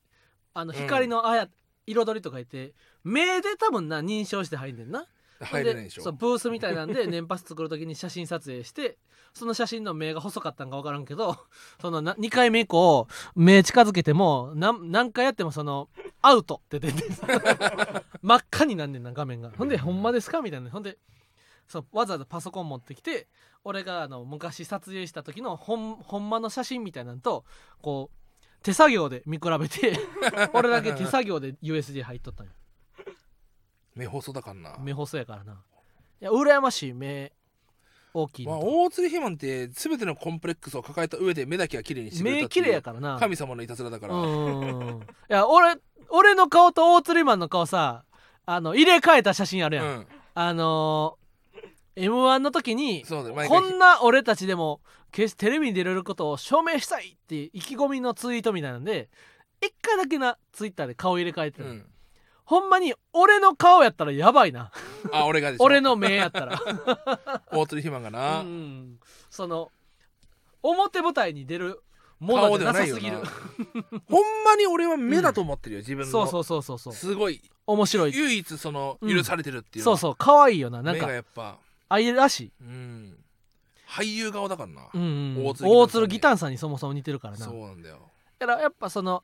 [0.54, 1.50] あのうん光のあや、
[1.86, 2.74] 彩りとか言って
[3.04, 5.06] 目で多分な認証して入んねんな。
[5.42, 6.04] 入れないでしょ。
[6.04, 8.98] そうブースみたいなんで 年パス作る時に写真撮影して
[9.34, 11.38] その写真の目が細かったんか分からんけど
[11.82, 15.90] そのな2回目以降目近づけても何何回やってもその
[16.22, 17.04] アウトって出て
[18.22, 19.52] 真っ赤になんねんな画面が。
[19.58, 20.70] ほんで「ほんまですか?」みたいな。
[20.70, 20.98] ほんで
[21.68, 23.28] そうわざわざパソコン持ってきて
[23.64, 27.46] 俺があの昔撮影した時のほんほんまの写真みたいなのと
[27.82, 29.98] こう手作業で見比べて
[30.54, 32.54] 俺だけ手作業で USJ 入っとったんよ。
[33.96, 34.78] 目細だからな。
[34.80, 35.54] 目細やからな。
[35.54, 37.34] いや羨ましい目。
[38.16, 43.18] 大きいまあ、大鶴肥満って全てのコンプレックスを抱えた上で目だけは綺麗にしてくれた目綺麗やからな。
[43.20, 44.20] 神様のいたずらだから、い
[45.30, 45.76] や俺
[46.10, 48.06] 俺の顔と大釣りマンの顔さ
[48.46, 50.08] あの入れ替えた写真あるやん、うん。
[50.36, 51.23] あのー、
[51.96, 54.82] m 1の時にこんな俺たちでも
[55.12, 59.10] 決してテレビに出れることを証明したいっていう意気込みのツイートみたいなんで
[59.62, 61.86] 一回だけなツイッターで顔入れ替えてる、うん、
[62.46, 64.72] ほんまに俺の顔やったらやばいな。
[65.12, 65.64] あ俺がでしょ。
[65.64, 66.60] 俺の目やったら。
[67.52, 69.00] 大鶴肥満がな、うん。
[69.30, 69.72] その
[70.62, 71.82] 表舞台に出る
[72.20, 73.18] もの顔でなさすぎる。
[74.10, 76.12] ほんまに俺は目だと思ってるよ、自分の。
[76.12, 76.94] そうそうそうそうそう。
[76.94, 77.42] すごい。
[77.66, 78.14] 面白い。
[78.14, 80.16] 唯一そのうん許されてるっていうそうそう。
[80.18, 81.58] 可愛いよななん目かがやっぱ
[81.94, 83.18] 愛らしい、うん。
[83.88, 85.06] 俳優顔だからな、うんう
[85.42, 87.46] ん、大大鶴ギターさんに鶴ギターさんにそもそも似てるからな。
[87.46, 89.24] そうなんだよ、だからやっぱその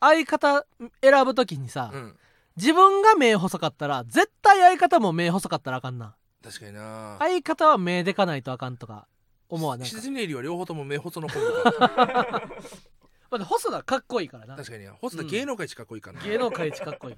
[0.00, 0.66] 相方
[1.00, 2.16] 選ぶ時にさ、うん、
[2.56, 6.16] 自分が目細かったら絶対相方も目細かったらあかんな。
[6.42, 7.16] 確かにな。
[7.20, 9.06] 相方は目でかないとあかんとか
[9.48, 9.96] 思わないか。
[9.96, 12.42] 羊ネイリは両方とも目細のコンビか。
[13.30, 14.56] まあ細田かっこいいからな。
[14.56, 17.16] 確かに細田芸能界一かっこいいからな、芸能界一かっこいい。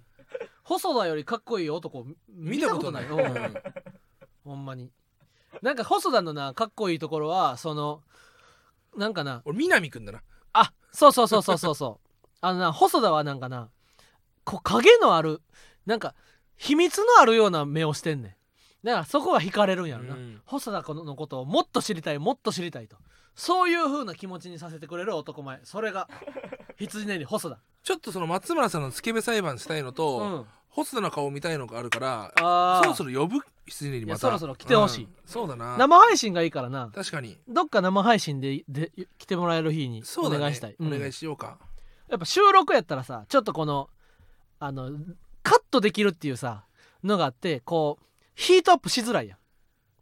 [0.65, 3.05] 細田よりかっこいい男見見たことない。
[3.05, 3.49] 見たことない。
[3.49, 3.63] うん
[4.45, 4.91] ほんまに。
[5.63, 8.03] なんか細田のなかっこいいところはその
[8.97, 9.43] なんかな。
[9.45, 10.23] 俺南くんだな。
[10.53, 12.09] あそうそうそうそうそうそう。
[12.41, 13.69] あのな細田はなんかな
[14.45, 15.43] こう影のある
[15.87, 16.15] なんか
[16.57, 18.29] 秘密のあるような目をしてんね
[18.83, 18.87] ん。
[18.87, 20.41] だからそこが惹かれるんやろな、うん。
[20.47, 22.97] 細田のことをもっと知りたいもっと知りたいと。
[23.35, 25.61] そういう風な気持ちにさせてくれる男前。
[25.65, 26.09] それが
[26.79, 27.59] 羊ねり細田。
[27.83, 32.83] ちょっとその松村さんのスケベ裁判したいのと、うん細田の顔見たいのがあるからあー。
[32.83, 33.41] そろそろ呼ぶ？
[33.67, 34.13] 羊ネイリまた。
[34.13, 35.05] いやそろそろ来てほしい。
[35.05, 35.11] うん。
[35.27, 35.77] そうだな。
[35.77, 36.91] 生配信がいいからな。
[36.95, 37.39] 確かに。
[37.49, 40.39] どっか生配信でで来てもらえる日におそうだね。
[40.41, 40.95] 願いしたい、うん。
[40.95, 41.59] お願いしようか、
[42.09, 43.89] やっぱ収録やったらさちょっとこの
[44.59, 44.91] あの
[45.43, 46.65] カットできるっていうさ
[47.03, 48.05] のがあってこう
[48.35, 49.39] ヒートアップしづらいやん、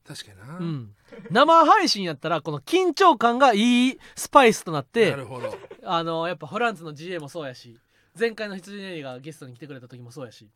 [0.06, 0.90] 確かにな、うん、
[1.30, 5.54] 生配信やったらこの緊張感がいいスパイスとなってなるほど。
[5.84, 7.78] あのやっぱフランツの GA もそうやし
[8.18, 10.48] 前回の羊ネリがゲストに来てくれた時もそうやし。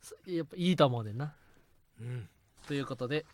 [0.00, 1.34] すやっぱいいと思うねんな。
[2.00, 2.28] うん。
[2.66, 3.24] ということで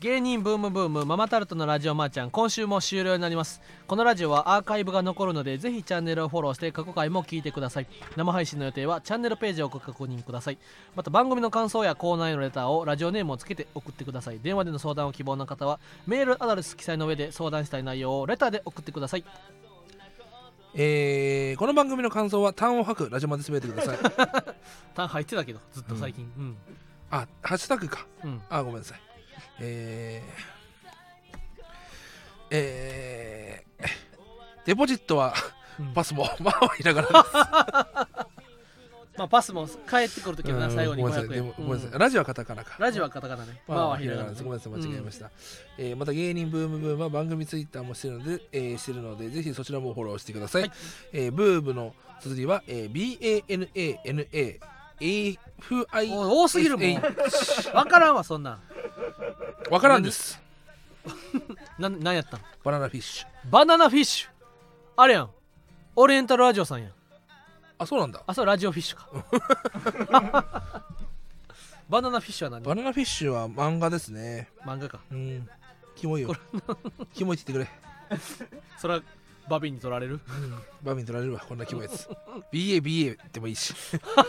[0.00, 3.62] 芸人ブームブームママタルトのラジオマーちゃん今週も終了になります。
[3.86, 7.86] このラジオはアーカイブが残るのでぜひチャンネルをフォローして過去回も聞いてください。
[8.16, 10.58] 生配信の予定はチャンネルページをご確認ください
[10.94, 14.40] また番組の感想やコーナーへのレターをラジオネームをつけて送ってください。
[14.40, 19.24] 電話での相談を希望の方はメールアドレス記載の上で相談したい内容をレターで送ってください
[20.74, 23.98] えー、この番組の感想は単を吐くラジオまで全てください。
[24.94, 26.32] 単入ってたけどずっと最近。
[26.36, 26.56] うん。
[27.10, 28.06] あハッシュタグか。
[28.24, 29.00] うん、あごめんなさい。
[29.60, 30.24] えー、
[32.50, 33.86] えー、
[34.64, 35.34] デポジットは
[35.78, 35.92] うん。
[35.92, 37.34] パスもまあひらがなです
[39.16, 41.28] まあパスも帰ってくるときはな最後にごめんなさい。
[41.28, 41.54] 500円。
[41.58, 41.98] ごめんなさい、うん。
[41.98, 42.76] ラジオはカタカナか。
[42.78, 43.60] ラジオはカタカナね。
[43.68, 44.36] まあひらがなね。
[44.38, 44.72] ごめんなさい。
[44.72, 45.30] 間違えました、
[45.78, 50.72] えーまた芸人ブームブームは番組ツイッターもしてるので、えーしてるのでぜひそちらもフォローしてください、はい。
[51.12, 54.60] えーブームの綴りは、えー、BANANA
[55.00, 55.38] FI
[56.08, 56.94] 多すぎるもん。
[57.74, 58.60] わからんわそんなん。
[59.70, 60.40] わからんです。
[61.78, 62.40] ななんやったん？
[62.62, 63.26] バナナフィッシュ。
[63.50, 64.28] バナナフィッシュ。
[64.96, 65.30] あれやん。
[65.96, 66.92] オリエンタルラジオさんやん
[67.82, 68.22] あそうなんだ。
[68.26, 69.08] あそうラジオフィッシュか。
[71.88, 72.62] バナナフィッシュは何？
[72.62, 74.48] バナナフィッシュは漫画ですね。
[74.64, 75.00] 漫画か。
[75.10, 75.48] うん。
[75.94, 76.34] キモいよ。
[77.14, 77.70] キモいって言って
[78.10, 78.18] くれ。
[78.78, 79.02] それは
[79.48, 80.20] バビンに取られる？
[80.26, 80.54] うん。
[80.82, 81.40] バビに取られるわ。
[81.46, 82.08] こんなキモいやつ。
[82.52, 83.74] BABA でもいいし。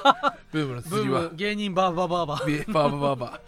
[0.51, 2.73] ブームのブ綴りは芸人バーバーバーバー。
[2.73, 3.39] バーバーバーバー。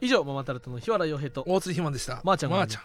[0.00, 1.44] 以上ママタルトの日原洋平と。
[1.46, 2.20] 大津ひまんでした。
[2.24, 2.82] まーちゃんがまーちゃん